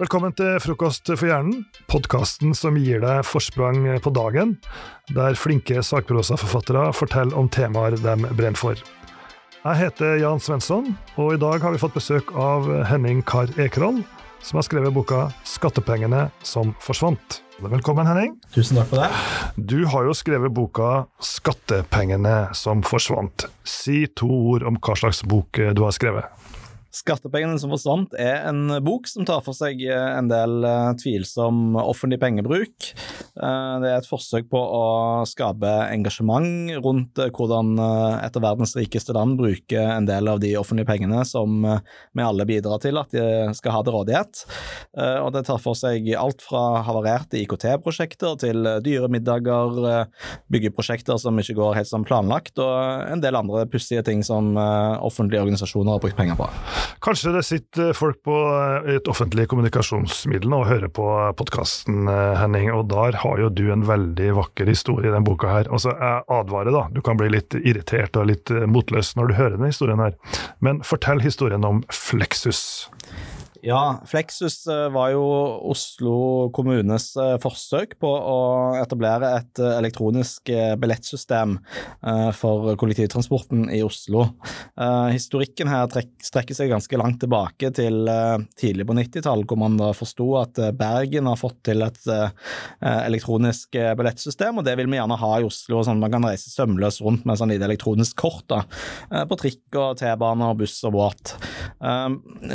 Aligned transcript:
Velkommen 0.00 0.32
til 0.32 0.54
Frokost 0.64 1.10
for 1.10 1.28
hjernen, 1.28 1.66
podkasten 1.84 2.54
som 2.56 2.78
gir 2.80 3.02
deg 3.02 3.26
forsprang 3.28 3.82
på 4.00 4.08
dagen, 4.16 4.54
der 5.12 5.36
flinke 5.36 5.82
sakprosaforfattere 5.84 6.86
forteller 6.96 7.36
om 7.36 7.50
temaer 7.52 7.98
de 8.00 8.14
brenner 8.32 8.56
for. 8.56 8.80
Jeg 9.60 9.80
heter 9.82 10.16
Jan 10.22 10.40
Svensson, 10.40 10.94
og 11.20 11.34
i 11.34 11.40
dag 11.42 11.60
har 11.60 11.76
vi 11.76 11.82
fått 11.82 11.98
besøk 11.98 12.32
av 12.32 12.70
Henning 12.88 13.20
Karr 13.28 13.52
Ekerhold, 13.60 14.00
som 14.40 14.62
har 14.62 14.64
skrevet 14.64 14.96
boka 14.96 15.26
'Skattepengene 15.44 16.30
som 16.40 16.72
forsvant'. 16.80 17.42
Velkommen, 17.60 18.08
Henning. 18.08 18.40
Tusen 18.56 18.80
takk 18.80 18.88
for 18.88 19.04
det. 19.04 19.10
Du 19.60 19.84
har 19.84 20.08
jo 20.08 20.16
skrevet 20.16 20.56
boka 20.56 21.04
'Skattepengene 21.20 22.54
som 22.56 22.80
forsvant'. 22.80 23.44
Si 23.62 24.06
to 24.06 24.26
ord 24.26 24.62
om 24.62 24.80
hva 24.80 24.96
slags 24.96 25.20
bok 25.22 25.52
du 25.52 25.84
har 25.84 25.92
skrevet. 25.92 26.24
Skattepengene 26.92 27.56
som 27.56 27.70
forsvant 27.72 28.12
er 28.20 28.42
en 28.50 28.66
bok 28.84 29.06
som 29.08 29.24
tar 29.24 29.40
for 29.40 29.56
seg 29.56 29.80
eh, 29.86 30.08
en 30.18 30.26
del 30.28 30.60
eh, 30.68 30.90
tvilsom 31.00 31.78
offentlig 31.80 32.18
pengebruk. 32.20 32.90
Eh, 32.92 33.74
det 33.80 33.88
er 33.88 33.96
et 33.96 34.08
forsøk 34.08 34.50
på 34.52 34.60
å 34.60 34.82
skape 35.28 35.70
engasjement 35.86 36.74
rundt 36.84 37.16
hvordan 37.32 37.80
et 37.80 38.36
av 38.36 38.44
verdens 38.44 38.76
rikeste 38.76 39.16
land 39.16 39.38
bruker 39.40 39.94
en 39.94 40.08
del 40.08 40.28
av 40.28 40.42
de 40.42 40.52
offentlige 40.60 40.90
pengene 40.90 41.22
som 41.24 41.64
vi 41.64 42.26
alle 42.26 42.44
bidrar 42.48 42.82
til 42.82 43.00
at 43.00 43.14
de 43.14 43.24
skal 43.56 43.76
ha 43.78 43.80
til 43.84 43.96
rådighet. 43.96 44.42
Og 45.24 45.30
det 45.32 45.44
tar 45.48 45.60
for 45.62 45.78
seg 45.78 46.10
alt 46.18 46.44
fra 46.44 46.82
havarerte 46.84 47.40
IKT-prosjekter 47.40 48.36
til 48.42 48.68
dyre 48.84 49.08
middager, 49.12 50.08
byggeprosjekter 50.52 51.20
som 51.22 51.40
ikke 51.40 51.56
går 51.58 51.78
helt 51.80 51.90
som 51.90 52.06
planlagt, 52.06 52.58
og 52.60 53.08
en 53.08 53.24
del 53.24 53.38
andre 53.38 53.64
pussige 53.70 54.04
ting 54.06 54.24
som 54.26 54.52
offentlige 54.58 55.44
organisasjoner 55.44 55.96
har 55.96 56.04
brukt 56.04 56.18
penger 56.18 56.38
på. 56.40 56.50
Kanskje 57.02 57.32
det 57.34 57.42
sitter 57.46 57.96
folk 57.96 58.20
på 58.26 58.34
eh, 58.46 58.96
et 58.96 59.08
offentlig 59.10 59.48
kommunikasjonsmiddel 59.50 60.54
og 60.54 60.68
hører 60.68 60.92
på 60.94 61.06
podkasten, 61.38 62.06
eh, 62.10 62.36
Henning, 62.38 62.70
og 62.74 62.86
der 62.92 63.18
har 63.24 63.42
jo 63.42 63.50
du 63.50 63.64
en 63.74 63.82
veldig 63.88 64.30
vakker 64.38 64.70
historie 64.70 65.08
i 65.08 65.12
denne 65.12 65.26
boka 65.26 65.50
her. 65.50 65.70
Altså, 65.72 65.96
jeg 65.98 66.26
advarer, 66.38 66.70
da, 66.74 66.84
du 66.94 67.02
kan 67.04 67.18
bli 67.18 67.32
litt 67.34 67.56
irritert 67.58 68.18
og 68.20 68.30
litt 68.30 68.52
eh, 68.54 68.68
motløs 68.70 69.14
når 69.18 69.32
du 69.32 69.38
hører 69.40 69.56
denne 69.56 69.72
historien 69.72 70.02
her, 70.02 70.14
men 70.62 70.82
fortell 70.86 71.22
historien 71.24 71.66
om 71.66 71.82
Flexus. 71.92 72.62
Ja, 73.64 74.00
Flexus 74.06 74.66
eh, 74.66 74.88
var 74.90 75.12
jo 75.14 75.22
Oslo 75.70 76.14
kommunes 76.50 77.12
eh, 77.14 77.36
forsøk 77.38 77.94
på 78.02 78.10
å 78.10 78.38
etablere 78.80 79.28
et 79.36 79.60
eh, 79.62 79.76
elektronisk 79.78 80.50
billettsystem 80.82 81.54
for 82.34 82.72
kollektivtransporten 82.80 83.68
i 83.70 83.78
Oslo. 83.84 84.24
Historikken 85.12 85.68
her 85.70 85.86
strekker 86.24 86.56
seg 86.56 86.72
ganske 86.72 86.98
langt 86.98 87.20
tilbake 87.22 87.70
til 87.76 88.08
tidlig 88.58 88.86
på 88.88 88.96
90-tall, 88.98 89.44
hvor 89.46 89.60
man 89.60 89.76
da 89.78 89.92
forsto 89.94 90.26
at 90.40 90.58
Bergen 90.78 91.28
har 91.30 91.38
fått 91.38 91.60
til 91.68 91.84
et 91.86 92.00
elektronisk 92.80 93.76
billettsystem, 93.98 94.58
og 94.58 94.66
det 94.66 94.74
vil 94.80 94.90
vi 94.90 94.98
gjerne 94.98 95.18
ha 95.20 95.32
i 95.38 95.46
Oslo, 95.46 95.84
sånn 95.84 96.00
at 96.00 96.04
man 96.06 96.14
kan 96.16 96.26
reise 96.32 96.50
sømløst 96.50 97.04
rundt 97.04 97.26
med 97.28 97.38
sånn 97.38 97.52
lite 97.54 97.68
elektronisk 97.68 98.18
kort 98.24 98.48
da, 98.50 98.62
på 99.30 99.38
trikk 99.44 99.78
og 99.78 100.00
T-bane 100.02 100.50
og 100.50 100.62
buss 100.64 100.80
og 100.88 100.96
båt. 100.98 101.36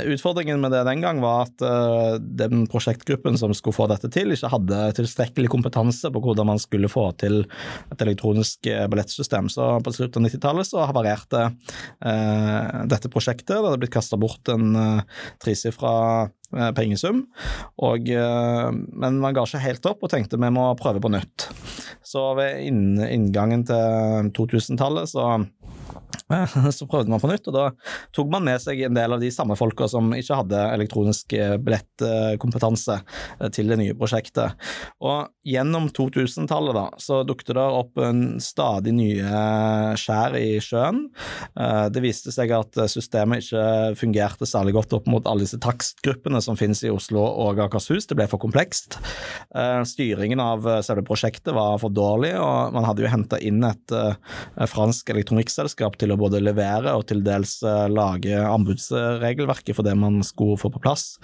Utfordringen 0.04 0.60
med 0.60 0.76
det 0.76 0.84
den 0.90 0.97
gang 1.02 1.20
var 1.22 1.46
at 1.46 1.64
uh, 1.64 2.16
den 2.18 2.66
prosjektgruppen 2.70 3.38
som 3.40 3.52
skulle 3.56 3.76
få 3.76 3.88
dette 3.90 4.10
til, 4.12 4.32
ikke 4.34 4.50
hadde 4.52 4.80
tilstrekkelig 4.98 5.50
kompetanse 5.52 6.10
på 6.12 6.22
hvordan 6.24 6.50
man 6.50 6.62
skulle 6.62 6.90
få 6.92 7.08
til 7.20 7.42
et 7.92 8.04
elektronisk 8.04 8.68
eh, 8.70 8.86
billettsystem. 8.90 9.50
Så 9.52 9.70
på 9.84 9.94
slutten 9.94 10.24
av 10.24 10.32
90-tallet 10.32 10.68
så 10.68 10.86
havarerte 10.88 11.44
uh, 11.50 12.84
dette 12.90 13.12
prosjektet. 13.12 13.56
Det 13.56 13.62
hadde 13.62 13.80
blitt 13.82 13.94
kasta 13.94 14.18
bort 14.20 14.52
en 14.52 14.74
uh, 14.76 15.22
tresifra 15.42 15.94
pengesum. 16.48 17.26
Og, 17.84 18.06
men 18.08 19.18
man 19.20 19.34
ga 19.36 19.42
ikke 19.44 19.60
helt 19.60 19.84
opp 19.90 20.06
og 20.06 20.08
tenkte 20.08 20.38
vi 20.40 20.48
må 20.48 20.62
prøve 20.80 21.02
på 21.04 21.10
nytt. 21.12 21.44
Så 22.00 22.22
ved 22.38 22.62
inngangen 22.64 23.66
til 23.68 24.30
2000-tallet 24.32 25.12
så 25.12 25.26
Så 26.76 26.86
prøvde 26.88 27.10
man 27.10 27.20
på 27.22 27.30
nytt, 27.30 27.48
og 27.48 27.56
da 27.56 27.64
tok 28.14 28.30
man 28.32 28.44
med 28.44 28.60
seg 28.60 28.82
en 28.84 28.96
del 28.96 29.14
av 29.16 29.22
de 29.22 29.30
samme 29.32 29.56
folka 29.58 29.88
som 29.88 30.10
ikke 30.16 30.40
hadde 30.42 30.64
elektronisk 30.74 31.32
eh, 31.36 31.56
billettkompetanse 31.62 32.98
eh, 33.00 33.48
til 33.54 33.72
det 33.72 33.78
nye 33.80 33.96
prosjektet. 33.98 34.58
Og 35.00 35.30
gjennom 35.48 35.88
2000-tallet 35.96 36.76
da, 36.76 36.86
så 37.00 37.22
dukket 37.26 37.54
det 37.56 37.64
opp 37.64 38.00
en 38.04 38.22
stadig 38.44 38.92
nye 38.96 39.42
skjær 39.98 40.36
i 40.38 40.58
sjøen. 40.64 41.06
Eh, 41.58 41.86
det 41.94 42.04
viste 42.04 42.34
seg 42.34 42.52
at 42.56 42.76
systemet 42.92 43.46
ikke 43.46 43.96
fungerte 43.98 44.48
særlig 44.48 44.76
godt 44.76 44.98
opp 44.98 45.08
mot 45.10 45.28
alle 45.28 45.46
disse 45.46 45.60
takstgruppene 45.64 46.42
som 46.44 46.58
finnes 46.60 46.84
i 46.84 46.92
Oslo 46.92 47.24
og 47.24 47.62
Akershus. 47.64 48.08
Det 48.08 48.18
ble 48.18 48.28
for 48.28 48.40
komplekst. 48.42 48.98
Styringen 49.88 50.40
av 50.42 50.66
selve 50.84 51.02
prosjektet 51.06 51.54
var 51.56 51.78
for 51.80 51.92
dårlig, 51.94 52.34
og 52.36 52.74
man 52.76 52.84
hadde 52.86 53.04
jo 53.04 53.10
henta 53.10 53.38
inn 53.40 53.64
et 53.66 53.94
fransk 54.68 55.12
elektronikkselskap 55.14 55.96
til 55.98 56.12
å 56.12 56.17
både 56.20 56.40
levere 56.42 56.94
og 56.96 57.06
til 57.08 57.22
dels 57.24 57.58
eh, 57.66 57.86
lage 57.92 58.36
anbudsregelverket 58.38 59.76
for 59.76 59.86
det 59.86 59.94
man 59.98 60.20
skulle 60.26 60.58
få 60.60 60.70
på 60.72 60.82
plass. 60.82 61.16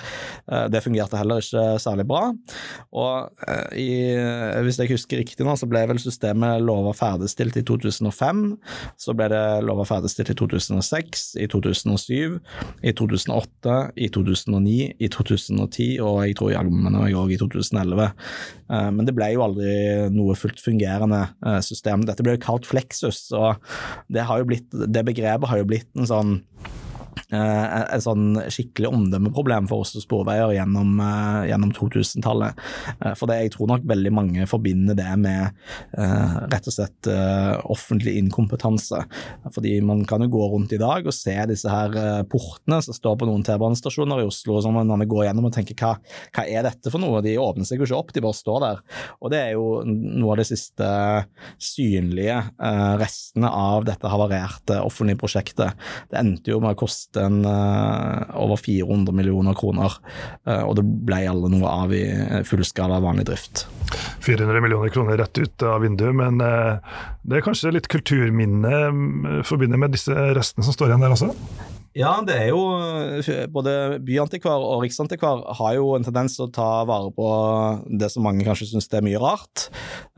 Eh, 0.51 0.67
det 0.73 0.83
fungerte 0.85 1.19
heller 1.21 1.43
ikke 1.43 1.79
særlig 1.83 2.07
bra. 2.09 2.29
Og 2.95 3.47
eh, 3.49 3.79
i, 3.81 3.89
hvis 4.67 4.81
jeg 4.81 4.93
husker 4.95 5.23
riktig 5.23 5.47
nå, 5.47 5.57
så 5.59 5.69
ble 5.71 5.85
vel 5.91 6.01
systemet 6.03 6.63
lova 6.65 6.95
ferdigstilt 6.97 7.59
i 7.61 7.65
2005. 7.67 8.45
Så 9.01 9.17
ble 9.17 9.29
det 9.33 9.45
lova 9.67 9.87
ferdigstilt 9.89 10.33
i 10.35 10.39
2006, 10.39 11.27
i 11.43 11.49
2007, 11.51 12.39
i 12.85 12.95
2008, 12.97 13.79
i 13.97 14.11
2009, 14.15 14.79
i 14.99 15.11
2010 15.13 15.91
og 16.05 16.21
jeg 16.25 16.39
tror 16.39 16.55
jammen 16.55 16.99
òg 16.99 17.35
i 17.35 17.39
2011. 17.41 18.11
Men 18.69 19.07
det 19.07 19.15
ble 19.17 19.29
jo 19.35 19.43
aldri 19.45 19.75
noe 20.15 20.35
fullt 20.39 20.61
fungerende 20.63 21.21
system. 21.65 22.05
Dette 22.09 22.25
ble 22.25 22.37
jo 22.37 22.43
kalt 22.45 22.67
Flexus, 22.69 23.27
og 23.37 23.61
det 24.13 24.25
har 24.29 24.41
jo 24.41 24.49
blitt 24.49 24.75
det 24.87 25.05
begrepet 25.07 25.51
har 25.51 25.61
jo 25.61 25.69
blitt 25.69 25.89
en 25.99 26.09
sånn 26.11 26.35
et 27.35 28.03
sånn 28.05 28.39
skikkelig 28.53 28.91
omdømmeproblem 28.91 29.69
for 29.71 29.85
Oslo 29.85 30.03
Sporveier 30.03 30.53
gjennom, 30.55 30.95
eh, 31.01 31.49
gjennom 31.51 31.73
2000-tallet. 31.75 32.61
Eh, 33.01 33.15
for 33.19 33.31
det, 33.31 33.41
jeg 33.43 33.55
tror 33.55 33.71
nok 33.73 33.87
veldig 33.89 34.13
mange 34.15 34.47
forbinder 34.51 34.97
det 34.99 35.11
med 35.19 35.53
rett 35.95 36.67
og 36.69 36.75
slett 36.75 37.09
offentlig 37.71 38.17
inkompetanse. 38.19 38.99
Fordi 39.55 39.77
man 39.85 40.03
kan 40.09 40.23
jo 40.25 40.31
gå 40.33 40.47
rundt 40.53 40.73
i 40.75 40.81
dag 40.81 41.07
og 41.07 41.15
se 41.15 41.35
disse 41.49 41.71
her 41.71 42.25
portene 42.31 42.81
som 42.85 42.97
står 42.97 43.17
på 43.21 43.29
noen 43.29 43.45
T-banestasjoner 43.47 44.23
i 44.23 44.27
Oslo, 44.29 44.61
som 44.63 44.77
man 44.77 45.07
går 45.09 45.27
gjennom 45.29 45.49
og 45.49 45.55
tenker 45.55 45.79
hva, 45.79 45.95
hva 46.35 46.47
er 46.47 46.67
dette 46.67 46.93
for 46.93 47.03
noe? 47.03 47.23
De 47.25 47.37
åpner 47.41 47.69
seg 47.69 47.81
jo 47.81 47.89
ikke 47.89 47.99
opp, 47.99 48.13
de 48.15 48.25
bare 48.25 48.39
står 48.39 48.61
der. 48.65 48.83
Og 49.21 49.33
det 49.35 49.41
er 49.41 49.53
jo 49.55 49.67
noe 49.87 50.35
av 50.35 50.43
det 50.43 50.49
siste 50.51 50.91
synlige 51.63 52.41
restene 53.01 53.51
av 53.51 53.87
dette 53.89 54.11
havarerte 54.11 54.81
offentlige 54.85 55.23
prosjektet. 55.23 55.79
Det 56.11 56.21
endte 56.21 56.55
jo 56.55 56.61
med 56.63 56.75
å 56.75 56.83
koste 56.85 57.04
koste 57.05 57.21
en, 57.25 57.45
uh, 57.45 58.25
over 58.35 58.57
400 58.57 59.13
millioner 59.13 59.55
kroner, 59.55 59.93
uh, 60.49 60.65
og 60.65 60.77
det 60.77 60.85
ble 60.85 61.25
aldri 61.29 61.53
noe 61.53 61.69
av 61.69 61.93
i 61.95 62.05
fullskala 62.45 63.01
vanlig 63.05 63.27
drift. 63.29 63.67
400 64.25 64.65
millioner 64.65 64.93
kroner 64.95 65.21
rett 65.21 65.39
ut 65.39 65.67
av 65.67 65.85
vinduet, 65.85 66.15
men 66.17 66.41
uh, 66.41 66.81
det 67.25 67.39
er 67.39 67.47
kanskje 67.47 67.75
litt 67.75 67.91
kulturminne 67.93 68.75
mm, 68.91 69.45
forbundet 69.49 69.81
med 69.81 69.95
disse 69.97 70.15
restene 70.37 70.67
som 70.67 70.77
står 70.77 70.93
igjen 70.93 71.07
der 71.07 71.17
også? 71.17 71.33
Ja, 71.95 72.17
det 72.27 72.35
er 72.35 72.49
jo 72.51 72.63
eh, 73.23 73.45
Både 73.55 74.01
byantikvar 74.03 74.59
og 74.59 74.81
riksantikvar 74.83 75.45
har 75.61 75.77
jo 75.77 75.93
en 75.95 76.03
tendens 76.03 76.35
til 76.35 76.49
å 76.49 76.51
ta 76.51 76.69
vare 76.89 77.13
på 77.15 77.27
det 77.87 78.09
som 78.11 78.25
mange 78.27 78.43
kanskje 78.47 78.67
syns 78.73 78.89
er 78.91 79.05
mye 79.07 79.21
rart. 79.23 79.69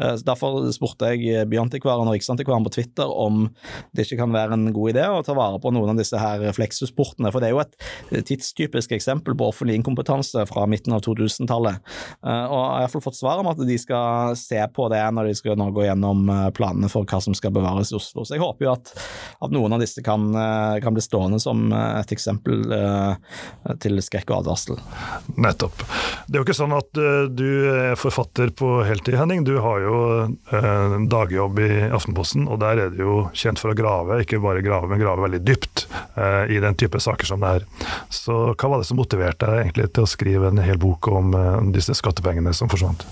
Eh, 0.01 0.15
derfor 0.25 0.71
spurte 0.73 1.11
jeg 1.13 1.45
byantikvaren 1.53 2.09
og 2.09 2.17
riksantikvaren 2.17 2.65
på 2.65 2.73
Twitter 2.79 3.13
om 3.13 3.45
det 3.93 4.07
ikke 4.07 4.23
kan 4.23 4.33
være 4.33 4.57
en 4.57 4.71
god 4.73 4.95
idé 4.95 5.05
å 5.05 5.21
ta 5.27 5.37
vare 5.37 5.61
på 5.61 5.75
noen 5.77 5.93
av 5.93 6.01
disse 6.01 6.17
her 6.17 6.47
Flexus-portene, 6.57 7.29
for 7.35 7.45
det 7.45 7.51
er 7.51 7.57
jo 7.59 7.61
et 7.61 8.25
tidstypisk 8.31 8.97
eksempel 8.97 9.37
på 9.37 9.51
offentlig 9.51 9.77
inkompetanse 9.77 10.47
fra 10.49 10.65
midten 10.71 10.97
av 10.97 11.05
2000-tallet. 11.05 11.85
Eh, 12.25 12.47
og 12.49 12.57
jeg 12.57 12.73
har 12.73 12.87
iallfall 12.87 13.05
fått 13.05 13.21
svar 13.21 13.45
om 13.45 13.53
at 13.53 13.56
de 13.63 13.79
skal 13.81 14.37
se 14.39 14.61
på 14.75 14.89
det 14.93 15.03
når 15.17 15.31
de 15.31 15.39
skal 15.39 15.59
nå 15.59 15.71
gå 15.75 15.87
gjennom 15.87 16.27
planene 16.57 16.91
for 16.93 17.09
hva 17.09 17.21
som 17.23 17.37
skal 17.37 17.55
bevares 17.55 17.93
i 17.93 17.99
Oslo. 17.99 18.25
Så 18.27 18.37
jeg 18.37 18.45
håper 18.45 18.67
jo 18.67 18.75
at, 18.75 18.93
at 19.47 19.55
noen 19.55 19.77
av 19.77 19.83
disse 19.83 20.03
kan, 20.05 20.29
kan 20.83 20.97
bli 20.97 21.05
stående 21.05 21.41
som 21.43 21.71
et 21.73 22.13
eksempel 22.13 22.73
eh, 22.73 23.17
til 23.83 24.01
skrekk 24.05 24.31
og 24.33 24.43
advarsel. 24.43 24.81
Nettopp. 25.37 25.85
Det 26.27 26.37
er 26.37 26.43
jo 26.43 26.47
ikke 26.47 26.59
sånn 26.59 26.75
at 26.77 27.01
eh, 27.01 27.29
du 27.31 27.49
er 27.73 28.01
forfatter 28.01 28.53
på 28.57 28.73
heltid, 28.87 29.19
Henning. 29.21 29.45
Du 29.47 29.57
har 29.65 29.83
jo 29.85 29.99
eh, 30.27 30.97
dagjobb 31.13 31.61
i 31.63 31.71
Aftenposten, 31.91 32.47
og 32.51 32.61
der 32.65 32.87
er 32.87 32.95
du 32.95 33.03
jo 33.03 33.19
kjent 33.37 33.63
for 33.63 33.73
å 33.73 33.79
grave, 33.79 34.21
ikke 34.25 34.43
bare 34.43 34.65
grave, 34.65 34.91
men 34.91 35.03
grave 35.03 35.27
veldig 35.27 35.43
dypt 35.47 35.87
i 36.17 36.59
den 36.63 36.77
type 36.79 36.99
saker 37.03 37.29
som 37.29 37.43
det 37.43 37.51
er. 37.59 37.65
Så 38.13 38.35
hva 38.55 38.71
var 38.71 38.81
det 38.81 38.89
som 38.89 38.97
motiverte 38.99 39.49
deg 39.51 39.67
egentlig 39.67 39.91
til 39.93 40.07
å 40.07 40.11
skrive 40.11 40.49
en 40.49 40.63
hel 40.65 40.81
bok 40.81 41.11
om 41.13 41.35
disse 41.75 41.95
skattepengene 41.99 42.55
som 42.57 42.71
forsvant? 42.73 43.05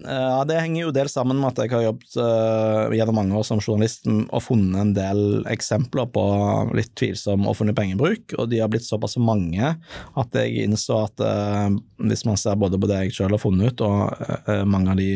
Ja, 0.00 0.44
Det 0.44 0.58
henger 0.60 0.82
jo 0.82 0.92
dels 0.94 1.14
sammen 1.14 1.38
med 1.40 1.52
at 1.52 1.62
jeg 1.64 1.72
har 1.72 1.84
jobbet 1.84 2.16
uh, 2.18 2.92
gjennom 2.94 3.16
mange 3.20 3.36
år 3.38 3.44
som 3.46 3.60
journalist 3.62 4.06
og 4.08 4.42
funnet 4.44 4.80
en 4.80 4.92
del 4.96 5.20
eksempler 5.50 6.08
på 6.12 6.24
litt 6.76 6.92
tvilsom 6.98 7.46
offentlig 7.50 7.76
pengebruk, 7.78 8.34
og 8.38 8.50
de 8.50 8.60
har 8.62 8.70
blitt 8.72 8.86
såpass 8.86 9.16
mange 9.20 9.74
at 10.20 10.38
jeg 10.38 10.66
innså 10.66 11.02
at 11.06 11.24
uh, 11.24 11.68
hvis 12.00 12.24
man 12.28 12.38
ser 12.40 12.58
både 12.60 12.80
på 12.80 12.88
det 12.90 13.00
jeg 13.04 13.16
selv 13.18 13.36
har 13.36 13.42
funnet 13.42 13.72
ut, 13.72 13.84
og 13.86 14.24
uh, 14.48 14.64
mange 14.68 14.94
av 14.94 15.00
de 15.00 15.10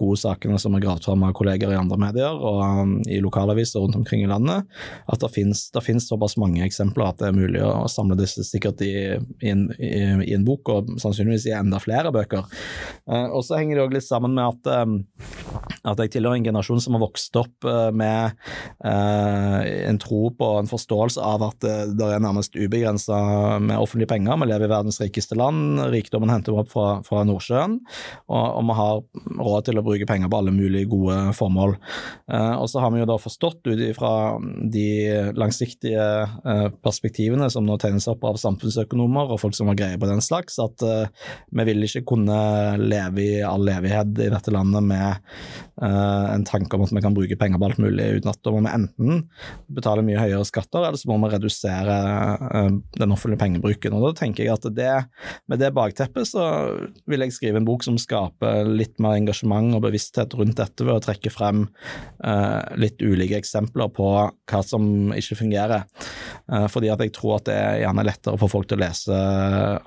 gode 0.00 0.20
sakene 0.20 0.60
som 0.62 0.76
er 0.76 0.84
gravd 0.84 1.08
fram 1.08 1.26
av 1.26 1.34
kolleger 1.36 1.72
i 1.72 1.78
andre 1.78 2.00
medier 2.00 2.36
og 2.36 2.62
um, 2.62 2.96
i 3.08 3.20
lokalaviser 3.24 3.82
rundt 3.82 3.98
omkring 3.98 4.24
i 4.24 4.30
landet, 4.30 4.66
at 5.06 5.22
det 5.22 5.32
finnes 5.34 6.08
såpass 6.08 6.38
mange 6.40 6.64
eksempler 6.66 7.10
at 7.10 7.20
det 7.20 7.30
er 7.30 7.36
mulig 7.38 7.62
å 7.64 7.86
samle 7.90 8.18
disse 8.18 8.44
sikkert 8.46 8.82
i, 8.86 8.94
i, 9.16 9.52
en, 9.52 9.68
i, 9.78 9.92
i 10.28 10.34
en, 10.36 10.46
bok, 10.46 10.70
og 10.72 10.96
sannsynligvis 11.02 11.48
i 11.50 11.56
enda 11.56 11.80
flere 11.82 12.12
bøker. 12.14 12.46
og 13.06 13.42
så 13.44 13.58
henger 13.58 13.76
det 13.76 13.82
også 13.82 13.96
litt 13.96 14.05
sammen 14.06 14.34
med 14.36 14.48
at, 14.48 14.72
eh, 14.72 14.86
at 15.86 16.00
jeg 16.02 16.16
tilhører 16.16 16.40
en 16.40 16.46
generasjon 16.48 16.82
som 16.82 16.96
har 16.96 17.04
vokst 17.04 17.36
opp 17.38 17.66
eh, 17.68 17.90
med 17.94 18.36
eh, 18.84 19.58
en 19.88 20.00
tro 20.02 20.30
på 20.36 20.50
en 20.60 20.70
forståelse 20.70 21.22
av 21.22 21.44
at 21.46 21.66
det 21.66 22.06
er 22.06 22.22
nærmest 22.22 22.56
ubegrensa 22.56 23.18
med 23.62 23.78
offentlige 23.78 24.10
penger. 24.10 24.38
Vi 24.40 24.48
lever 24.50 24.66
i 24.66 24.72
verdens 24.72 25.00
rikeste 25.02 25.38
land, 25.38 25.80
rikdommen 25.92 26.32
henter 26.32 26.54
vi 26.54 26.62
opp 26.62 26.72
fra, 26.72 26.86
fra 27.06 27.22
Nordsjøen, 27.28 27.78
og, 28.26 28.46
og, 28.46 28.62
vi 28.66 28.76
har 28.80 29.02
råd 29.46 29.68
til 29.68 29.80
å 29.80 29.84
bruke 29.86 30.08
penger 30.08 30.30
på 30.32 30.40
alle 30.40 30.54
mulige 30.54 30.88
gode 30.90 31.16
formål. 31.36 31.76
Og 32.26 32.66
så 32.70 32.80
har 32.82 32.90
vi 32.92 33.00
jo 33.00 33.08
da 33.08 33.16
forstått 33.20 33.68
ut 33.68 33.82
ifra 33.86 34.10
de 34.72 34.88
langsiktige 35.38 36.06
perspektivene 36.84 37.48
som 37.52 37.66
nå 37.66 37.76
tegnes 37.80 38.08
opp 38.10 38.24
av 38.26 38.40
samfunnsøkonomer 38.42 39.32
og 39.32 39.40
folk 39.44 39.56
som 39.56 39.70
har 39.70 39.78
greie 39.78 40.00
på 40.00 40.10
den 40.10 40.22
slags, 40.24 40.58
at 40.62 40.82
vi 40.82 41.66
vil 41.68 41.86
ikke 41.86 42.04
kunne 42.10 42.38
leve 42.80 43.22
i 43.22 43.42
all 43.46 43.68
evighet 43.70 44.16
i 44.26 44.30
dette 44.32 44.54
landet 44.54 44.84
med 44.86 45.75
en 45.82 46.44
tanke 46.48 46.76
om 46.76 46.84
at 46.84 46.92
vi 46.94 47.02
kan 47.04 47.14
bruke 47.16 47.36
penger 47.38 47.60
på 47.60 47.68
alt 47.68 47.80
mulig, 47.82 48.06
uten 48.18 48.30
at 48.32 48.40
da 48.44 48.52
må 48.54 48.62
vi 48.64 48.72
enten 48.72 49.22
betale 49.76 50.04
mye 50.06 50.20
høyere 50.20 50.46
skatter, 50.48 50.86
eller 50.86 51.00
så 51.00 51.10
må 51.10 51.18
vi 51.20 51.32
redusere 51.34 51.96
uh, 52.40 52.70
den 52.96 53.12
offentlige 53.12 53.42
pengebruken. 53.42 53.96
Og 53.96 54.06
da 54.06 54.12
tenker 54.22 54.46
jeg 54.46 54.54
at 54.56 54.68
det, 54.76 54.94
med 55.50 55.60
det 55.60 55.72
bakteppet 55.76 56.28
så 56.30 56.46
vil 57.08 57.24
jeg 57.24 57.36
skrive 57.36 57.60
en 57.60 57.68
bok 57.68 57.84
som 57.84 57.98
skaper 58.00 58.68
litt 58.68 58.96
mer 59.02 59.18
engasjement 59.20 59.76
og 59.76 59.84
bevissthet 59.84 60.36
rundt 60.38 60.56
dette, 60.60 60.86
ved 60.86 60.96
å 60.96 61.04
trekke 61.04 61.32
frem 61.32 61.66
uh, 62.24 62.62
litt 62.80 63.02
ulike 63.04 63.40
eksempler 63.40 63.92
på 63.92 64.10
hva 64.16 64.62
som 64.64 65.12
ikke 65.16 65.40
fungerer. 65.42 65.84
fordi 66.70 66.88
at 66.92 67.00
jeg 67.02 67.10
tror 67.12 67.36
at 67.36 67.46
det 67.48 67.54
er 67.58 67.80
gjerne 67.82 68.04
lettere 68.06 68.38
for 68.38 68.50
folk 68.50 68.68
til 68.70 68.78
å 68.78 68.84
lese 68.84 69.16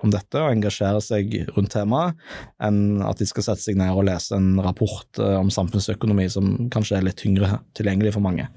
om 0.04 0.12
dette 0.12 0.42
og 0.42 0.52
engasjere 0.52 1.00
seg 1.02 1.32
rundt 1.56 1.72
temaet, 1.72 2.18
enn 2.62 3.00
at 3.06 3.22
de 3.22 3.28
skal 3.30 3.46
sette 3.46 3.64
seg 3.64 3.80
ned 3.80 3.96
og 3.96 4.06
lese 4.10 4.36
en 4.36 4.60
rapport 4.64 5.22
om 5.24 5.50
om 5.50 5.54
samfunnsøkonomi 5.80 6.28
som 6.32 6.70
kanskje 6.72 6.98
er 6.98 7.06
litt 7.08 7.20
tyngre 7.20 7.60
tilgjengelig 7.78 8.14
for 8.16 8.24
mange. 8.24 8.48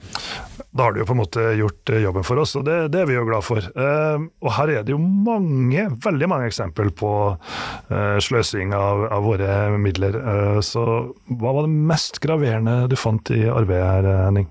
Da 0.72 0.86
har 0.86 0.94
du 0.94 1.02
jo 1.02 1.08
på 1.08 1.14
en 1.16 1.20
måte 1.20 1.44
gjort 1.58 1.92
eh, 1.92 2.02
jobben 2.02 2.26
for 2.26 2.42
oss, 2.42 2.54
og 2.56 2.64
det, 2.66 2.92
det 2.92 3.02
er 3.02 3.10
vi 3.10 3.16
jo 3.16 3.26
glad 3.28 3.44
for. 3.46 3.60
Eh, 3.60 4.26
og 4.42 4.54
her 4.56 4.72
er 4.72 4.86
det 4.86 4.94
jo 4.94 5.00
mange, 5.00 5.88
veldig 6.02 6.30
mange 6.30 6.48
eksempel 6.50 6.92
på 6.96 7.12
sløsing 8.22 8.72
av, 8.76 9.06
av 9.12 9.24
våre 9.26 9.76
midler. 9.80 10.16
Så 10.64 10.82
hva 11.28 11.52
var 11.52 11.66
det 11.66 11.86
mest 11.92 12.20
graverende 12.24 12.86
du 12.90 12.96
fant 12.96 13.32
i 13.34 13.44
arbeidet 13.50 13.88
her, 13.88 14.08
Henning? 14.26 14.48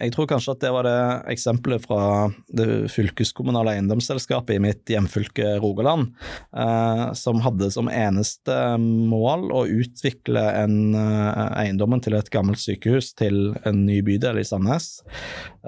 Jeg 0.00 0.14
tror 0.14 0.28
kanskje 0.30 0.54
at 0.54 0.62
det 0.62 0.70
var 0.72 0.86
det 0.86 1.00
eksempelet 1.34 1.84
fra 1.84 2.02
det 2.56 2.66
fylkeskommunale 2.92 3.74
eiendomsselskapet 3.76 4.56
i 4.56 4.62
mitt 4.64 4.88
hjemfylke 4.88 5.58
Rogaland, 5.60 6.14
eh, 6.56 7.04
som 7.18 7.42
hadde 7.44 7.68
som 7.74 7.90
eneste 7.92 8.56
mål 8.80 9.50
å 9.52 9.66
utvikle 9.68 10.40
en, 10.62 10.94
eh, 10.94 11.42
eiendommen 11.66 12.00
til 12.00 12.16
et 12.16 12.30
gammelt 12.32 12.62
sykehus 12.62 13.12
til 13.14 13.54
en 13.64 13.84
ny 13.84 14.00
bydel 14.00 14.40
i 14.40 14.46
Sandnes. 14.46 15.02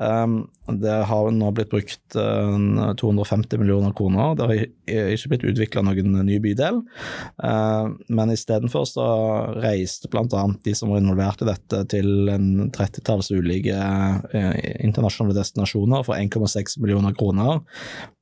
Eh, 0.01 0.27
det 0.73 0.97
har 1.05 1.31
nå 1.31 1.53
blitt 1.53 1.71
brukt 1.71 2.01
250 2.15 3.59
millioner 3.59 3.93
kroner. 3.93 4.37
Det 4.37 4.47
har 4.47 5.13
ikke 5.13 5.29
blitt 5.29 5.45
utvikla 5.53 5.83
noen 5.85 6.25
ny 6.25 6.39
bydel, 6.39 6.79
men 8.09 8.31
istedenfor 8.31 8.87
så 8.87 9.07
reiste 9.59 10.09
bl.a. 10.09 10.45
de 10.63 10.75
som 10.75 10.93
var 10.93 11.03
involvert 11.03 11.43
i 11.43 11.49
dette, 11.51 11.83
til 11.91 12.31
en 12.31 12.71
trettitalls 12.71 13.33
ulike 13.35 13.75
internasjonale 14.81 15.35
destinasjoner 15.37 16.03
for 16.03 16.17
1,6 16.17 16.79
millioner 16.81 17.15
kroner. 17.15 17.61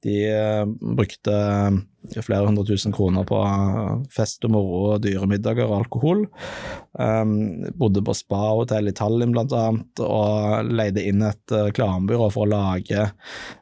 De 0.04 0.16
eh, 0.32 0.66
brukte 0.96 1.36
flere 2.24 2.46
hundre 2.46 2.64
tusen 2.64 2.94
kroner 2.96 3.26
på 3.28 3.38
fest 4.12 4.44
og 4.48 4.54
moro, 4.54 4.94
dyre 5.02 5.26
middager 5.28 5.68
og 5.68 5.82
alkohol. 5.82 6.22
Um, 6.96 7.34
bodde 7.76 8.00
på 8.04 8.14
spahotell 8.16 8.88
i 8.88 8.94
Tallinn 8.96 9.34
blant 9.34 9.52
annet, 9.52 10.00
og 10.00 10.70
leide 10.72 11.04
inn 11.04 11.20
et 11.26 11.52
reklamebyrå 11.52 12.30
for 12.32 12.46
å 12.46 12.50
lage 12.54 13.04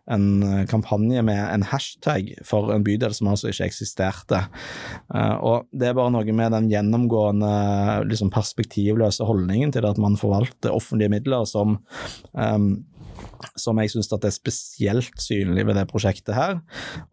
en 0.09 0.29
kampanje 0.71 1.25
med 1.27 1.41
en 1.43 1.67
hashtag 1.67 2.31
for 2.47 2.71
en 2.73 2.87
bydel 2.87 3.17
som 3.17 3.33
altså 3.33 3.51
ikke 3.51 3.67
eksisterte. 3.73 4.45
Uh, 5.11 5.35
og 5.35 5.67
det 5.75 5.91
er 5.91 5.99
bare 5.99 6.15
noe 6.15 6.39
med 6.39 6.55
den 6.55 6.71
gjennomgående 6.71 7.53
liksom 8.07 8.31
perspektivløse 8.35 9.27
holdningen 9.27 9.75
til 9.75 9.91
at 9.91 9.99
man 9.99 10.15
forvalter 10.21 10.79
offentlige 10.79 11.17
midler 11.19 11.43
som 11.51 11.81
um, 12.39 12.71
som 13.59 13.79
jeg 13.83 13.95
syns 13.95 14.13
er 14.13 14.35
spesielt 14.35 15.23
synlig 15.23 15.67
ved 15.69 15.79
det 15.79 15.89
prosjektet 15.91 16.37
her. 16.37 16.61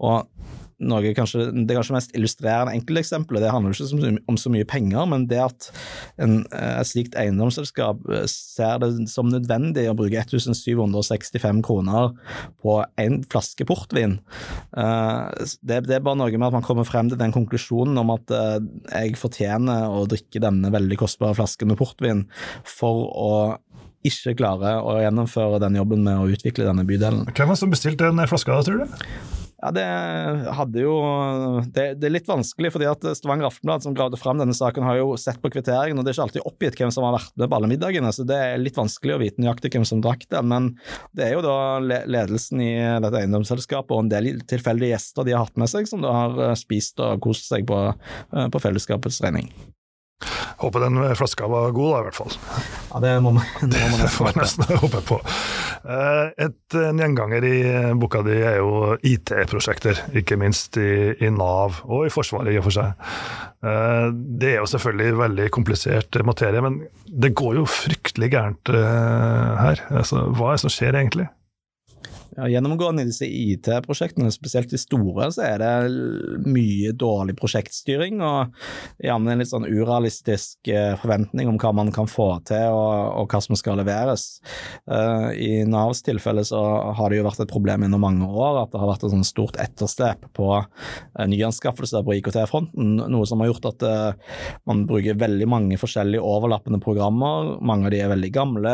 Og 0.04 0.26
noe 0.84 1.12
kanskje, 1.16 1.46
det 1.68 1.76
kanskje 1.78 1.96
mest 1.96 2.16
illustrerende 2.18 2.74
enkelteksempelet, 2.76 3.44
det 3.46 3.52
handler 3.54 3.76
ikke 3.76 4.12
om 4.32 4.40
så 4.40 4.52
mye 4.52 4.68
penger, 4.68 5.06
men 5.08 5.28
det 5.32 5.40
at 5.40 5.70
en, 6.22 6.42
eh, 6.52 6.80
et 6.82 6.90
slikt 6.90 7.16
eiendomsselskap 7.20 8.04
eh, 8.12 8.26
ser 8.32 8.82
det 8.84 8.90
som 9.12 9.30
nødvendig 9.32 9.88
å 9.88 9.96
bruke 9.96 10.20
1765 10.20 11.64
kroner 11.66 12.12
på 12.64 12.78
en 13.02 13.22
flaske 13.32 13.68
portvin. 13.68 14.20
Eh, 14.76 15.46
det, 15.64 15.86
det, 15.88 15.96
er 15.96 16.04
bare 16.04 16.20
noe 16.20 16.36
med 16.36 16.50
at 16.50 16.58
man 16.60 16.68
kommer 16.68 16.88
frem 16.88 17.12
til 17.12 17.22
den 17.22 17.36
konklusjonen 17.36 17.96
om 18.02 18.12
at 18.18 18.32
jeg 18.36 19.16
fortjener 19.20 19.88
å 19.88 20.04
drikke 20.10 20.42
denne 20.44 20.72
veldig 20.74 21.00
kostbare 21.00 21.38
flasken 21.38 21.72
med 21.72 21.80
portvin 21.80 22.26
for 22.68 23.08
å 23.16 23.32
ikke 24.08 24.36
klarer 24.42 24.84
å 24.86 25.00
gjennomføre 25.04 25.62
den 25.64 25.80
jobben 25.80 26.06
med 26.06 26.20
å 26.20 26.30
utvikle 26.32 26.68
denne 26.68 26.86
bydelen. 26.88 27.26
Hvem 27.32 27.50
var 27.50 27.58
det 27.58 27.64
som 27.64 27.74
bestilte 27.74 28.12
den 28.12 28.30
flaska, 28.30 28.62
tror 28.66 28.84
du? 28.84 29.02
Ja, 29.66 29.72
det 29.72 29.86
hadde 30.54 30.82
jo 30.84 30.96
det, 31.74 31.86
det, 31.98 32.06
er 32.06 32.14
litt 32.14 32.28
vanskelig, 32.30 32.70
fordi 32.76 32.86
at 32.90 33.06
Stavanger 33.18 33.48
Aftenblad, 33.48 33.86
som 33.86 33.96
gravde 33.98 34.20
fram 34.20 34.38
denne 34.38 34.54
saken, 34.54 34.84
har 34.86 35.00
jo 35.00 35.16
sett 35.18 35.40
på 35.42 35.50
kvitteringen, 35.54 35.98
og 35.98 36.06
det 36.06 36.12
er 36.12 36.18
ikke 36.18 36.26
alltid 36.28 36.50
oppgitt 36.50 36.78
hvem 36.78 36.92
som 36.94 37.08
har 37.08 37.16
vært 37.16 37.34
med 37.40 37.50
på 37.50 37.58
alle 37.58 37.70
middagene, 37.72 38.12
så 38.14 38.28
det 38.28 38.38
er 38.38 38.62
litt 38.62 38.78
vanskelig 38.78 39.16
å 39.16 39.22
vite 39.24 39.42
nøyaktig 39.42 39.72
hvem 39.74 39.88
som 39.88 40.04
drakk 40.06 40.28
den. 40.30 40.52
Men 40.52 40.70
det 41.18 41.30
er 41.30 41.38
jo 41.38 41.46
da 41.46 41.58
ledelsen 41.82 42.62
i 42.62 42.74
dette 43.08 43.24
eiendomsselskapet 43.24 43.96
og 43.96 44.04
en 44.04 44.12
del 44.12 44.44
tilfeldige 44.46 44.94
gjester 44.94 45.26
de 45.26 45.38
har 45.38 45.48
hatt 45.48 45.58
med 45.58 45.72
seg, 45.72 45.90
som 45.90 46.04
da 46.04 46.14
har 46.14 46.60
spist 46.60 47.02
og 47.02 47.24
kost 47.26 47.50
seg 47.50 47.66
på, 47.70 47.80
på 48.30 48.66
fellesskapets 48.68 49.24
regning. 49.26 49.50
Håper 50.62 50.86
den 50.86 51.02
flaska 51.16 51.48
var 51.50 51.74
god, 51.76 51.96
da, 51.96 52.04
i 52.04 52.10
hvert 52.12 52.20
fall. 52.22 52.75
Ja, 52.96 53.02
det 53.04 53.14
må 53.20 53.34
man, 53.36 53.44
det 53.72 53.76
må 53.76 53.90
man 53.92 54.06
nesten, 54.06 54.14
får 54.16 54.38
nesten 54.40 54.78
håpe 54.80 55.02
på. 55.04 55.18
Eh, 55.84 56.30
et, 56.46 56.78
en 56.80 57.02
gjenganger 57.02 57.44
i 57.44 57.58
boka 58.00 58.22
di 58.24 58.38
er 58.40 58.62
jo 58.62 58.94
IT-prosjekter, 59.04 60.00
ikke 60.16 60.38
minst 60.40 60.80
i, 60.80 61.12
i, 61.20 61.32
Nav 61.36 61.82
og 61.84 62.06
i 62.08 62.14
Forsvaret 62.14 62.54
i 62.54 62.60
og 62.62 62.70
for 62.70 62.78
seg. 62.78 63.10
Eh, 63.68 64.08
det 64.16 64.54
er 64.54 64.62
jo 64.62 64.72
selvfølgelig 64.72 65.20
veldig 65.26 65.50
komplisert 65.58 66.22
materie, 66.24 66.64
men 66.64 66.86
det 67.06 67.34
går 67.36 67.60
jo 67.60 67.68
fryktelig 67.68 68.32
gærent 68.32 68.72
eh, 68.72 69.52
her. 69.60 69.84
Altså, 69.92 70.30
hva 70.32 70.54
er 70.54 70.56
det 70.56 70.64
som 70.64 70.76
skjer 70.78 70.96
egentlig? 70.96 71.28
Ja, 72.36 72.50
gjennomgående 72.52 73.06
i 73.06 73.08
disse 73.08 73.28
IT-prosjektene, 73.32 74.28
spesielt 74.34 74.68
de 74.68 74.76
store, 74.76 75.30
så 75.32 75.46
er 75.46 75.62
det 75.62 76.42
mye 76.44 76.92
dårlig 76.92 77.38
prosjektstyring 77.40 78.20
og 78.20 78.58
gjerne 79.00 79.32
en 79.32 79.40
litt 79.40 79.52
sånn 79.54 79.68
urealistisk 79.70 80.68
eh, 80.68 80.98
forventning 81.00 81.48
om 81.48 81.56
hva 81.62 81.72
man 81.80 81.94
kan 81.96 82.10
få 82.12 82.28
til 82.50 82.76
og, 82.76 83.22
og 83.22 83.32
hva 83.32 83.40
som 83.40 83.56
skal 83.56 83.80
leveres. 83.80 84.26
Uh, 84.84 85.32
I 85.32 85.64
Navs 85.70 86.04
tilfelle 86.04 86.44
så 86.44 86.60
har 86.98 87.14
det 87.14 87.22
jo 87.22 87.28
vært 87.30 87.46
et 87.46 87.54
problem 87.54 87.86
gjennom 87.86 88.04
mange 88.04 88.28
år 88.28 88.60
at 88.66 88.74
det 88.74 88.84
har 88.84 88.92
vært 88.92 89.08
et 89.08 89.16
sånn 89.16 89.24
stort 89.28 89.62
etterslep 89.64 90.28
på 90.36 90.50
uh, 90.60 91.24
nyanskaffelser 91.32 92.04
på 92.04 92.18
IKT-fronten, 92.18 93.00
noe 93.00 93.30
som 93.30 93.40
har 93.40 93.54
gjort 93.54 93.70
at 93.72 93.88
man 94.68 94.84
bruker 94.90 95.16
veldig 95.20 95.48
mange 95.50 95.80
forskjellige 95.80 96.24
overlappende 96.24 96.82
programmer, 96.84 97.56
mange 97.64 97.88
av 97.88 97.96
de 97.96 98.04
er 98.04 98.12
veldig 98.12 98.32
gamle, 98.34 98.74